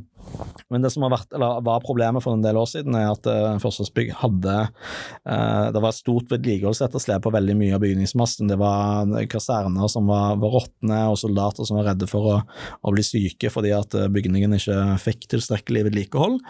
men 0.72 0.82
det 0.82 0.90
som 0.90 1.04
vært, 1.12 1.34
var 1.36 1.82
problemet 1.84 2.24
for 2.24 2.34
en 2.34 2.42
del 2.44 2.56
år 2.58 2.66
siden, 2.70 2.96
er 2.98 3.10
at 3.12 3.26
uh, 3.28 3.56
Forsvarsbygg 3.62 4.14
hadde 4.22 4.54
uh, 4.64 5.66
Det 5.74 5.82
var 5.82 5.90
et 5.90 5.98
stort 5.98 6.32
vedlikeholdsetterslep 6.32 7.22
på 7.26 7.32
veldig 7.34 7.56
mye 7.58 7.76
av 7.76 7.82
bygningsmassen. 7.84 8.48
Det 8.50 8.58
var 8.60 9.12
kaserner 9.30 9.90
som 9.92 10.08
var, 10.10 10.38
var 10.42 10.56
råtne, 10.56 11.00
og 11.12 11.18
soldater 11.20 11.68
som 11.68 11.78
var 11.78 11.90
redde 11.92 12.08
for 12.10 12.30
å, 12.32 12.38
å 12.80 12.94
bli 12.94 13.04
syke 13.06 13.52
fordi 13.52 13.74
at 13.76 13.94
bygningen 14.14 14.56
ikke 14.56 14.78
fikk 15.02 15.28
tilstrekkelig 15.34 15.84
vedlikehold. 15.90 16.40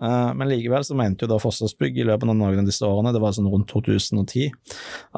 Uh, 0.00 0.32
men 0.38 0.50
likevel 0.50 0.86
så 0.86 0.96
mente 0.98 1.26
jo 1.26 1.32
da 1.32 1.40
Forsvarsbygg 1.42 2.00
i 2.00 2.08
løpet 2.08 2.26
av 2.26 2.34
noen 2.34 2.62
av 2.64 2.68
disse 2.68 2.86
årene, 2.86 3.12
det 3.14 3.22
var 3.22 3.36
sånn 3.36 3.50
rundt 3.52 3.70
2010, 3.70 4.48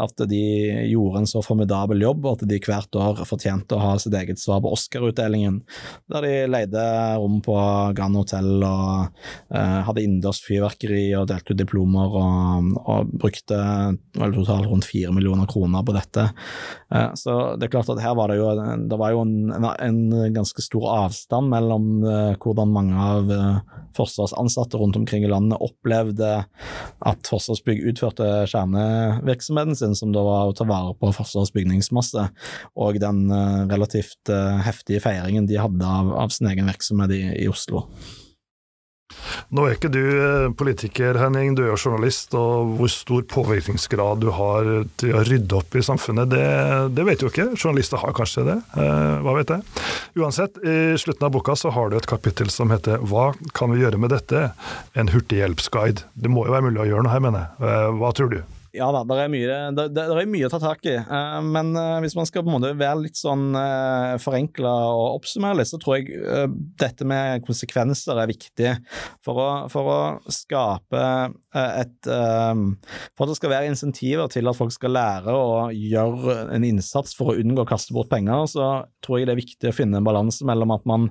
at 0.05 0.27
de 0.31 0.43
gjorde 0.91 1.23
en 1.23 1.31
så 1.31 1.45
formidabel 1.45 2.03
jobb 2.05 2.29
at 2.35 2.45
de 2.51 2.61
hvert 2.61 2.99
år 2.99 3.25
fortjente 3.29 3.77
å 3.77 3.83
ha 3.83 3.95
sitt 4.01 4.15
eget 4.17 4.41
svar 4.43 4.61
på 4.65 4.75
Oscar-utdelingen, 4.75 5.63
der 6.13 6.27
de 6.27 6.35
leide 6.51 6.85
rom 7.17 7.41
på 7.45 7.57
Grand 8.01 8.17
hotell 8.17 8.65
og 8.65 9.11
uh, 9.53 9.81
hadde 9.87 10.05
innendørs 10.05 10.41
fyrverkeri 10.45 11.11
og 11.19 11.29
delte 11.31 11.53
ut 11.53 11.61
diplomer 11.61 12.17
og, 12.21 12.71
og 12.81 13.11
brukte 13.21 13.59
vel 14.17 14.37
totalt 14.37 14.69
rundt 14.71 14.89
fire 14.89 15.13
millioner 15.15 15.49
kroner 15.51 15.85
på 15.87 15.95
dette. 15.97 16.31
Uh, 16.89 17.11
så 17.19 17.37
det 17.61 17.69
er 17.69 17.75
klart 17.77 17.93
at 17.93 18.01
her 18.03 18.17
var 18.19 18.33
det 18.33 18.41
jo, 18.41 18.49
det 18.91 19.01
var 19.01 19.15
jo 19.15 19.25
en, 19.27 19.67
en 19.71 20.01
ganske 20.35 20.65
stor 20.65 20.89
avstand 20.95 21.53
mellom 21.53 21.91
uh, 22.07 22.33
hvordan 22.41 22.73
mange 22.73 22.97
av 23.11 23.31
forsvarsansatte 23.97 24.79
rundt 24.79 24.97
omkring 24.97 25.25
i 25.27 25.31
landet 25.31 25.61
opplevde 25.61 26.29
at 27.05 27.31
Forsvarsbygg 27.31 27.83
utførte 27.91 28.27
kjernevirksomheten 28.49 29.77
sin, 29.77 29.97
som 29.99 30.13
da 30.15 30.23
var 30.25 30.51
å 30.51 30.55
ta 30.57 30.65
vare 30.69 30.95
på 30.99 31.11
Forsvarets 31.17 31.53
bygningsmasse, 31.57 32.29
og 32.79 33.01
den 33.03 33.25
relativt 33.71 34.31
heftige 34.65 35.03
feiringen 35.03 35.49
de 35.51 35.59
hadde 35.61 35.87
av, 35.87 36.13
av 36.23 36.31
sin 36.35 36.49
egen 36.53 36.71
virksomhet 36.71 37.13
i, 37.17 37.23
i 37.43 37.49
Oslo. 37.51 37.89
Nå 39.51 39.65
er 39.67 39.75
ikke 39.75 39.91
du 39.91 40.03
eh, 40.03 40.49
politiker, 40.55 41.17
Henning, 41.19 41.57
du 41.59 41.65
er 41.65 41.73
jo 41.73 41.79
journalist, 41.79 42.35
og 42.39 42.77
hvor 42.79 42.91
stor 42.93 43.25
påvirkningsgrad 43.31 44.23
du 44.23 44.29
har 44.35 44.69
til 45.01 45.17
å 45.17 45.25
rydde 45.27 45.57
opp 45.59 45.75
i 45.75 45.83
samfunnet, 45.83 46.31
det, 46.31 46.45
det 46.95 47.07
vet 47.09 47.23
du 47.23 47.27
ikke. 47.27 47.49
Journalister 47.57 47.99
har 48.03 48.15
kanskje 48.17 48.47
det, 48.47 48.57
eh, 48.79 49.17
hva 49.27 49.35
vet 49.41 49.51
jeg. 49.57 49.67
Uansett, 50.23 50.63
i 50.63 50.95
slutten 51.01 51.27
av 51.27 51.35
boka 51.35 51.59
så 51.59 51.75
har 51.75 51.91
du 51.91 51.99
et 51.99 52.09
kapittel 52.11 52.51
som 52.55 52.71
heter 52.71 53.03
Hva 53.11 53.33
kan 53.57 53.75
vi 53.75 53.83
gjøre 53.83 53.99
med 54.03 54.15
dette? 54.15 54.53
En 54.95 55.11
hurtighjelpsguide. 55.11 56.07
Det 56.15 56.31
må 56.31 56.47
jo 56.47 56.55
være 56.55 56.69
mulig 56.69 56.85
å 56.85 56.89
gjøre 56.93 57.07
noe 57.07 57.15
her, 57.17 57.27
mener 57.27 57.47
jeg. 57.47 57.71
Eh, 57.71 57.91
hva 57.99 58.15
tror 58.15 58.35
du? 58.37 58.41
Ja 58.71 58.87
da, 58.95 59.01
det 59.03 59.17
er, 59.19 59.31
mye, 59.33 59.55
er 59.75 60.29
mye 60.31 60.47
å 60.47 60.51
ta 60.53 60.61
tak 60.63 60.85
i. 60.87 60.95
Uh, 61.03 61.41
men 61.43 61.73
uh, 61.75 61.99
hvis 62.05 62.15
man 62.15 62.29
skal 62.29 62.45
på 62.45 62.53
en 62.53 62.55
måte 62.55 62.71
være 62.79 63.03
litt 63.03 63.19
sånn 63.19 63.49
uh, 63.57 64.15
forenkla 64.23 64.75
og 64.95 65.17
oppsummere 65.17 65.59
litt, 65.59 65.71
så 65.73 65.81
tror 65.83 65.99
jeg 65.99 66.21
uh, 66.23 66.47
dette 66.79 67.07
med 67.09 67.43
konsekvenser 67.47 68.21
er 68.23 68.31
viktig 68.31 68.75
for 69.27 69.43
å, 69.43 69.49
for 69.73 69.91
å 69.91 69.99
skape 70.31 71.03
et 71.51 72.07
For 72.07 73.25
at 73.25 73.31
det 73.31 73.37
skal 73.39 73.51
være 73.51 73.71
insentiver 73.71 74.29
til 74.31 74.47
at 74.47 74.57
folk 74.57 74.73
skal 74.75 74.93
lære 74.95 75.35
å 75.35 75.71
gjøre 75.75 76.37
en 76.55 76.67
innsats 76.67 77.17
for 77.19 77.33
å 77.33 77.41
unngå 77.41 77.65
å 77.65 77.69
kaste 77.69 77.95
bort 77.97 78.11
penger, 78.13 78.45
så 78.51 78.69
tror 79.03 79.19
jeg 79.19 79.29
det 79.29 79.35
er 79.35 79.41
viktig 79.41 79.71
å 79.71 79.75
finne 79.75 79.99
en 79.99 80.07
balanse 80.07 80.47
mellom 80.47 80.75
at 80.75 80.87
man, 80.89 81.09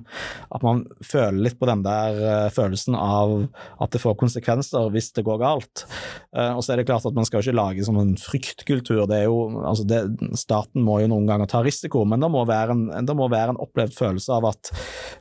at 0.48 0.64
man 0.64 0.82
føler 1.04 1.42
litt 1.44 1.58
på 1.60 1.68
den 1.68 1.84
der 1.84 2.50
følelsen 2.54 2.96
av 2.96 3.34
at 3.82 3.92
det 3.92 4.00
får 4.02 4.16
konsekvenser 4.22 4.88
hvis 4.94 5.12
det 5.16 5.26
går 5.28 5.40
galt. 5.42 5.84
og 6.32 6.62
så 6.64 6.72
er 6.72 6.80
det 6.80 6.88
klart 6.88 7.08
at 7.08 7.16
man 7.16 7.28
skal 7.28 7.44
ikke 7.44 7.49
ikke 7.50 7.58
lage 7.58 7.86
sånn 7.86 8.00
en 8.00 8.14
fryktkultur. 8.20 9.02
Det 9.10 9.18
er 9.18 9.26
jo, 9.26 9.42
altså 9.66 9.84
det, 9.88 10.00
staten 10.38 10.84
må 10.86 11.00
jo 11.02 11.10
noen 11.12 11.28
ganger 11.28 11.50
ta 11.50 11.62
risiko, 11.66 12.04
men 12.08 12.22
det 12.22 12.30
må, 12.32 12.44
være 12.48 12.76
en, 12.76 12.84
det 13.06 13.16
må 13.18 13.28
være 13.32 13.54
en 13.54 13.60
opplevd 13.62 13.96
følelse 13.96 14.36
av 14.38 14.48
at 14.52 14.72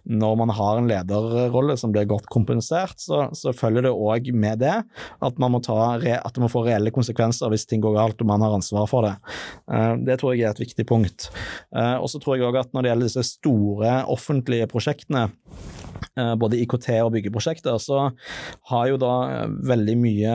når 0.09 0.37
man 0.39 0.53
har 0.55 0.79
en 0.79 0.89
lederrolle 0.89 1.75
som 1.79 1.93
blir 1.93 2.07
godt 2.09 2.29
kompensert, 2.31 2.97
så, 3.01 3.27
så 3.37 3.53
følger 3.55 3.87
det 3.87 3.93
òg 3.93 4.31
med 4.33 4.61
det 4.63 4.75
at 5.25 5.41
man 5.41 5.55
må 5.55 5.63
ta, 5.65 5.97
at 5.97 6.33
det 6.35 6.43
må 6.43 6.51
få 6.51 6.63
reelle 6.67 6.93
konsekvenser 6.95 7.51
hvis 7.51 7.67
ting 7.69 7.83
går 7.83 7.97
galt 7.97 8.21
og 8.23 8.29
man 8.29 8.45
har 8.45 8.55
ansvar 8.57 8.87
for 8.89 9.07
det. 9.07 9.15
Eh, 9.71 9.93
det 10.07 10.19
tror 10.21 10.35
jeg 10.35 10.47
er 10.47 10.55
et 10.55 10.63
viktig 10.63 10.85
punkt. 10.89 11.29
Eh, 11.75 11.95
og 11.97 12.09
så 12.11 12.21
tror 12.21 12.37
jeg 12.37 12.49
òg 12.49 12.61
at 12.61 12.73
når 12.73 12.85
det 12.85 12.93
gjelder 12.93 13.11
disse 13.11 13.27
store 13.33 13.99
offentlige 14.09 14.69
prosjektene, 14.71 15.29
både 16.39 16.59
IKT 16.63 16.89
og 17.03 17.13
byggeprosjekter, 17.15 17.77
så 17.81 18.09
har 18.71 18.87
jo 18.89 18.97
da 19.01 19.13
eh, 19.33 19.51
veldig 19.69 19.95
mye 19.99 20.33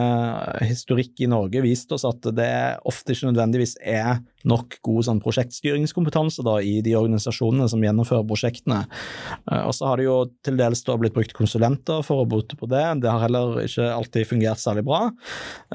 historikk 0.65 1.25
i 1.25 1.31
Norge 1.31 1.63
vist 1.65 1.93
oss 1.95 2.07
at 2.09 2.25
det 2.37 2.53
ofte 2.89 3.15
ikke 3.15 3.31
nødvendigvis 3.31 3.77
er 3.81 4.23
nok 4.45 4.77
god 4.85 5.07
sånn 5.07 5.21
prosjektstyringskompetanse 5.25 6.45
da, 6.45 6.59
i 6.61 6.83
de 6.85 6.93
organisasjonene 6.99 7.69
som 7.71 7.85
gjennomfører 7.85 8.27
prosjektene. 8.29 8.83
Eh, 9.51 9.63
og 9.65 9.73
så 9.77 9.89
har 9.89 10.01
det 10.01 10.09
jo 10.09 10.19
til 10.45 10.59
dels 10.61 10.85
da 10.87 10.99
blitt 11.01 11.17
brukt 11.17 11.37
konsulenter 11.37 12.05
for 12.07 12.23
å 12.23 12.29
bote 12.29 12.59
på 12.61 12.69
det. 12.71 12.85
Det 13.05 13.11
har 13.11 13.25
heller 13.25 13.63
ikke 13.65 13.89
alltid 13.95 14.29
fungert 14.29 14.63
særlig 14.63 14.85
bra. 14.87 15.07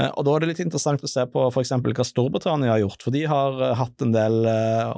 Og 0.09 0.25
da 0.25 0.33
er 0.33 0.43
det 0.43 0.51
litt 0.51 0.61
interessant 0.63 1.03
å 1.03 1.09
se 1.09 1.25
på 1.31 1.47
f.eks. 1.49 1.71
hva 1.83 2.05
Storbritannia 2.05 2.71
har 2.73 2.81
gjort, 2.83 3.03
for 3.03 3.15
de 3.15 3.23
har 3.29 3.57
hatt 3.79 4.03
en 4.05 4.13
del 4.13 4.45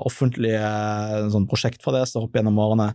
offentlige 0.02 0.72
sånn 1.34 1.48
prosjektfadeser 1.50 2.26
opp 2.26 2.36
gjennom 2.38 2.60
årene. 2.62 2.90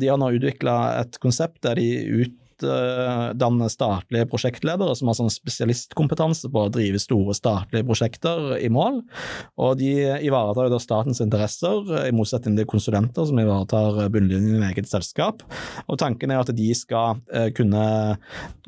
De 0.00 0.10
har 0.10 0.18
nå 0.20 0.30
utvikla 0.36 0.76
et 1.02 1.18
konsept 1.22 1.37
der 1.62 1.74
de 1.78 1.88
ut 2.22 2.34
utdanne 2.62 3.68
statlige 3.70 4.26
prosjektledere 4.30 4.94
som 4.96 5.10
har 5.10 5.16
sånn 5.18 5.32
spesialistkompetanse 5.32 6.50
på 6.52 6.64
å 6.64 6.72
drive 6.72 7.00
store 7.02 7.34
statlige 7.36 7.86
prosjekter 7.86 8.56
i 8.58 8.70
mål. 8.72 9.00
Og 9.60 9.78
de 9.80 9.92
ivaretar 10.24 10.68
jo 10.68 10.74
da 10.74 10.80
statens 10.82 11.22
interesser, 11.24 12.08
i 12.08 12.14
motsetning 12.14 12.56
til 12.58 12.68
konsulenter 12.68 13.26
som 13.28 13.40
ivaretar 13.40 14.08
bunnlinjen 14.12 14.62
i 14.62 14.68
eget 14.70 14.90
selskap. 14.90 15.44
Og 15.86 15.98
tanken 16.00 16.32
er 16.32 16.42
at 16.42 16.52
de 16.54 16.68
skal 16.76 17.20
eh, 17.32 17.50
kunne 17.56 17.84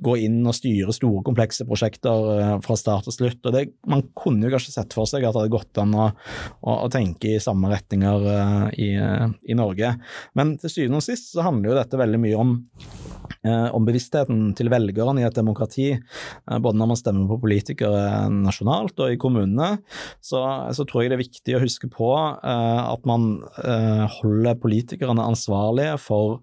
gå 0.00 0.16
inn 0.24 0.40
og 0.46 0.57
styre 0.57 0.94
store, 0.96 1.24
komplekse 1.26 1.66
prosjekter 1.68 2.31
eh, 2.37 2.55
fra 2.64 2.79
start 2.79 3.09
til 3.09 3.16
slutt. 3.16 3.40
Og 3.44 3.57
det, 3.57 3.66
man 3.90 4.05
kunne 4.16 4.46
jo 4.46 4.55
kanskje 4.55 4.76
sett 4.76 4.96
for 4.96 5.09
seg 5.11 5.24
at 5.24 5.35
det 5.35 5.44
hadde 5.44 5.57
gått 5.57 5.83
an 5.83 5.96
å, 5.96 6.11
å, 6.61 6.76
å 6.87 6.90
tenke 6.92 7.35
i 7.35 7.42
samme 7.42 7.70
retninger 7.72 8.29
i, 8.81 8.90
i 9.50 9.57
Norge. 9.59 9.94
Men 10.38 10.57
til 10.61 10.72
syvende 10.72 11.00
og 11.00 11.07
sist 11.07 11.33
så 11.35 11.44
handler 11.46 11.72
jo 11.72 11.81
dette 11.81 12.00
veldig 12.00 12.20
mye 12.22 12.40
om 12.40 12.55
Eh, 12.61 13.19
om 13.73 13.87
bevisstheten 13.87 14.51
til 14.59 14.71
velgerne 14.73 15.23
i 15.23 15.27
et 15.27 15.37
demokrati, 15.37 15.88
eh, 15.95 16.59
både 16.59 16.81
når 16.81 16.90
man 16.93 17.01
stemmer 17.01 17.31
på 17.31 17.40
politikere 17.45 18.29
nasjonalt 18.33 19.01
og 19.01 19.14
i 19.14 19.21
kommunene, 19.21 19.71
så, 20.25 20.43
så 20.77 20.87
tror 20.87 21.05
jeg 21.05 21.12
det 21.12 21.19
er 21.19 21.25
viktig 21.25 21.57
å 21.57 21.62
huske 21.64 21.90
på 21.93 22.12
eh, 22.16 22.83
at 22.85 23.09
man 23.09 23.33
holder 24.21 24.61
politikerne 24.61 25.25
ansvarlige 25.31 25.97
for 26.03 26.40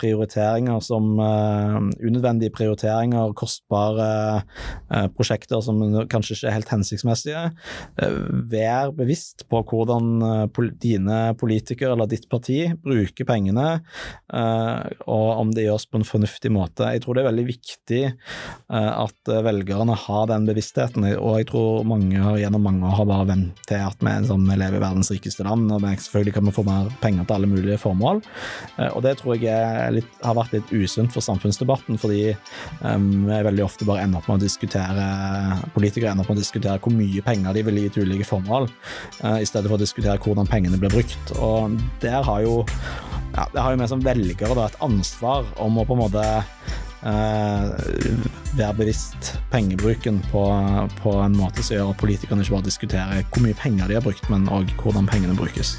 prioriteringer 0.00 0.80
som 0.82 1.14
uh, 1.20 1.78
unødvendige 2.02 2.52
prioriteringer, 2.54 3.34
kostbare 3.38 4.08
uh, 4.42 5.06
prosjekter 5.14 5.62
som 5.64 5.80
kanskje 6.10 6.36
ikke 6.36 6.50
er 6.50 6.56
helt 6.56 6.72
hensiktsmessige. 6.72 7.44
Uh, 8.00 8.18
vær 8.50 8.94
bevisst 8.96 9.46
på 9.50 9.62
hvordan 9.64 10.48
pol 10.54 10.72
dine 10.82 11.34
politikere 11.38 11.94
eller 11.94 12.10
ditt 12.10 12.26
parti 12.30 12.66
bruker 12.82 13.26
pengene, 13.28 13.66
og 14.34 15.28
om 15.40 15.50
det 15.54 15.64
gjøres 15.66 15.86
på 15.90 15.98
en 16.00 16.06
fornuftig 16.06 16.50
måte. 16.52 16.86
Jeg 16.94 17.02
tror 17.04 17.16
det 17.16 17.22
er 17.22 17.28
veldig 17.28 17.44
viktig 17.48 18.00
at 18.68 19.30
velgerne 19.46 19.96
har 20.04 20.26
den 20.30 20.46
bevisstheten, 20.48 21.06
og 21.14 21.38
jeg 21.40 21.48
tror 21.50 21.86
mange 21.88 22.20
gjennom 22.40 22.64
mange 22.66 22.88
år 22.88 22.96
har 23.00 23.08
bare 23.10 23.28
vent 23.30 23.62
til 23.68 23.84
at 23.84 24.04
vi 24.04 24.14
sånn, 24.28 24.46
lever 24.50 24.78
i 24.78 24.82
verdens 24.84 25.12
rikeste 25.14 25.46
land, 25.46 25.70
og 25.74 25.82
vi 25.84 25.94
selvfølgelig 25.94 26.36
kan 26.38 26.48
vi 26.48 26.56
få 26.56 26.66
mer 26.68 26.90
penger 27.02 27.28
til 27.28 27.38
alle 27.38 27.50
mulige 27.50 27.80
formål. 27.82 28.22
og 28.90 29.00
det 29.06 29.16
tror 29.20 29.38
jeg 29.38 29.52
er 29.54 29.83
litt, 29.92 30.10
har 30.24 30.36
vært 30.38 30.54
litt 30.56 30.72
usunt 30.72 31.12
for 31.14 31.24
samfunnsdebatten, 31.24 31.98
fordi 32.00 32.32
um, 32.82 33.26
vi 33.28 33.40
veldig 33.48 33.64
ofte 33.64 33.88
bare 33.88 34.04
ender 34.04 34.20
opp 34.20 34.30
med 34.30 34.40
å 34.40 34.44
diskutere 34.44 35.08
Politikere 35.74 36.12
ender 36.12 36.24
opp 36.24 36.32
med 36.32 36.38
å 36.38 36.44
diskutere 36.44 36.80
hvor 36.82 36.94
mye 36.94 37.22
penger 37.24 37.56
de 37.56 37.64
vil 37.66 37.82
gi 37.82 37.90
til 37.94 38.08
ulike 38.08 38.28
formål, 38.28 38.68
uh, 39.24 39.38
i 39.40 39.48
stedet 39.48 39.68
for 39.68 39.78
å 39.78 39.82
diskutere 39.82 40.20
hvordan 40.22 40.48
pengene 40.50 40.80
blir 40.80 40.92
brukt. 40.94 41.34
Og 41.40 41.76
der 42.04 42.22
har 42.24 42.44
jo 42.44 42.62
ja, 43.34 43.48
det 43.50 43.60
har 43.60 43.74
jo 43.74 43.80
vi 43.80 43.90
som 43.90 44.02
velgere 44.04 44.54
da, 44.54 44.68
et 44.68 44.82
ansvar 44.84 45.48
om 45.62 45.80
å 45.80 45.86
på 45.88 45.96
en 45.96 46.04
måte 46.06 46.26
Uh, 47.04 47.68
være 48.56 48.78
bevisst 48.78 49.34
pengebruken 49.52 50.22
på, 50.30 50.44
på, 51.02 51.12
en 51.20 51.34
måte 51.36 51.60
som 51.60 51.76
gjør 51.76 51.90
at 51.92 51.98
politikerne 52.00 52.40
ikke 52.40 52.54
bare 52.54 52.64
diskuterer 52.64 53.26
hvor 53.28 53.44
mye 53.44 53.58
penger 53.60 53.90
de 53.90 53.98
har 53.98 54.06
brukt, 54.06 54.24
men 54.32 54.48
òg 54.48 54.72
hvordan 54.80 55.10
pengene 55.10 55.36
brukes. 55.36 55.74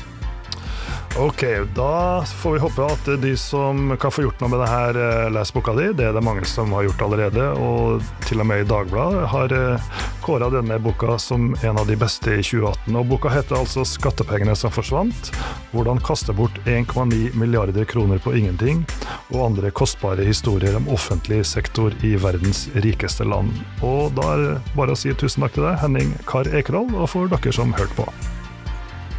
Ok, 1.18 1.44
da 1.76 2.24
får 2.26 2.54
vi 2.54 2.60
håpe 2.60 2.86
at 2.86 3.22
de 3.22 3.38
som 3.38 3.98
kan 3.98 4.12
få 4.12 4.26
gjort 4.26 4.42
noe 4.44 4.50
med 4.52 4.60
det 4.60 4.68
her, 4.68 4.98
eh, 5.00 5.30
leser 5.32 5.56
boka 5.56 5.72
di. 5.78 5.86
Det 5.96 6.10
er 6.10 6.14
det 6.14 6.24
mange 6.24 6.44
som 6.46 6.74
har 6.76 6.84
gjort 6.84 7.06
allerede, 7.08 7.46
og 7.56 8.04
til 8.28 8.44
og 8.44 8.48
med 8.50 8.66
i 8.66 8.68
Dagbladet 8.68 9.30
har 9.32 9.56
eh, 9.56 9.88
kåra 10.26 10.52
denne 10.52 10.76
boka 10.84 11.16
som 11.18 11.56
en 11.64 11.80
av 11.80 11.88
de 11.88 11.96
beste 11.96 12.36
i 12.36 12.44
2018. 12.44 13.00
Og 13.00 13.08
Boka 13.08 13.32
heter 13.32 13.56
altså 13.56 13.88
'Skattepengene 13.88 14.56
som 14.60 14.72
forsvant'. 14.76 15.32
Hvordan 15.72 16.04
kaste 16.04 16.36
bort 16.36 16.60
1,9 16.66 17.32
milliarder 17.34 17.86
kroner 17.86 18.20
på 18.20 18.36
ingenting, 18.36 18.86
og 19.32 19.46
andre 19.46 19.72
kostbare 19.72 20.26
historier 20.26 20.76
om 20.76 20.90
offentlig 20.90 21.46
sektor 21.46 21.96
i 22.04 22.16
verdens 22.16 22.68
rikeste 22.76 23.24
land. 23.24 23.56
Og 23.82 24.12
da 24.16 24.34
er 24.34 24.38
det 24.38 24.62
bare 24.76 24.92
å 24.92 25.00
si 25.00 25.14
tusen 25.14 25.48
takk 25.48 25.54
til 25.54 25.64
deg, 25.64 25.80
Henning 25.80 26.18
Kar 26.28 26.44
Ekerhold, 26.44 26.92
og 26.94 27.10
for 27.10 27.28
dere 27.28 27.54
som 27.54 27.72
hørte 27.72 28.04
på. 28.04 28.35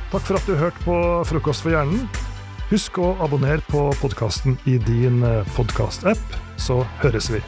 Takk 0.07 0.23
for 0.23 0.39
at 0.39 0.47
du 0.47 0.55
hørte 0.55 0.83
på 0.87 0.97
Frokost 1.27 1.65
for 1.67 1.75
hjernen. 1.75 2.07
Husk 2.71 2.99
å 3.03 3.13
abonnere 3.23 3.63
på 3.67 3.89
podkasten 4.01 4.55
i 4.67 4.79
din 4.87 5.23
eh, 5.27 5.55
podkast-app, 5.59 6.41
så 6.63 6.83
høres 7.03 7.31
vi. 7.35 7.43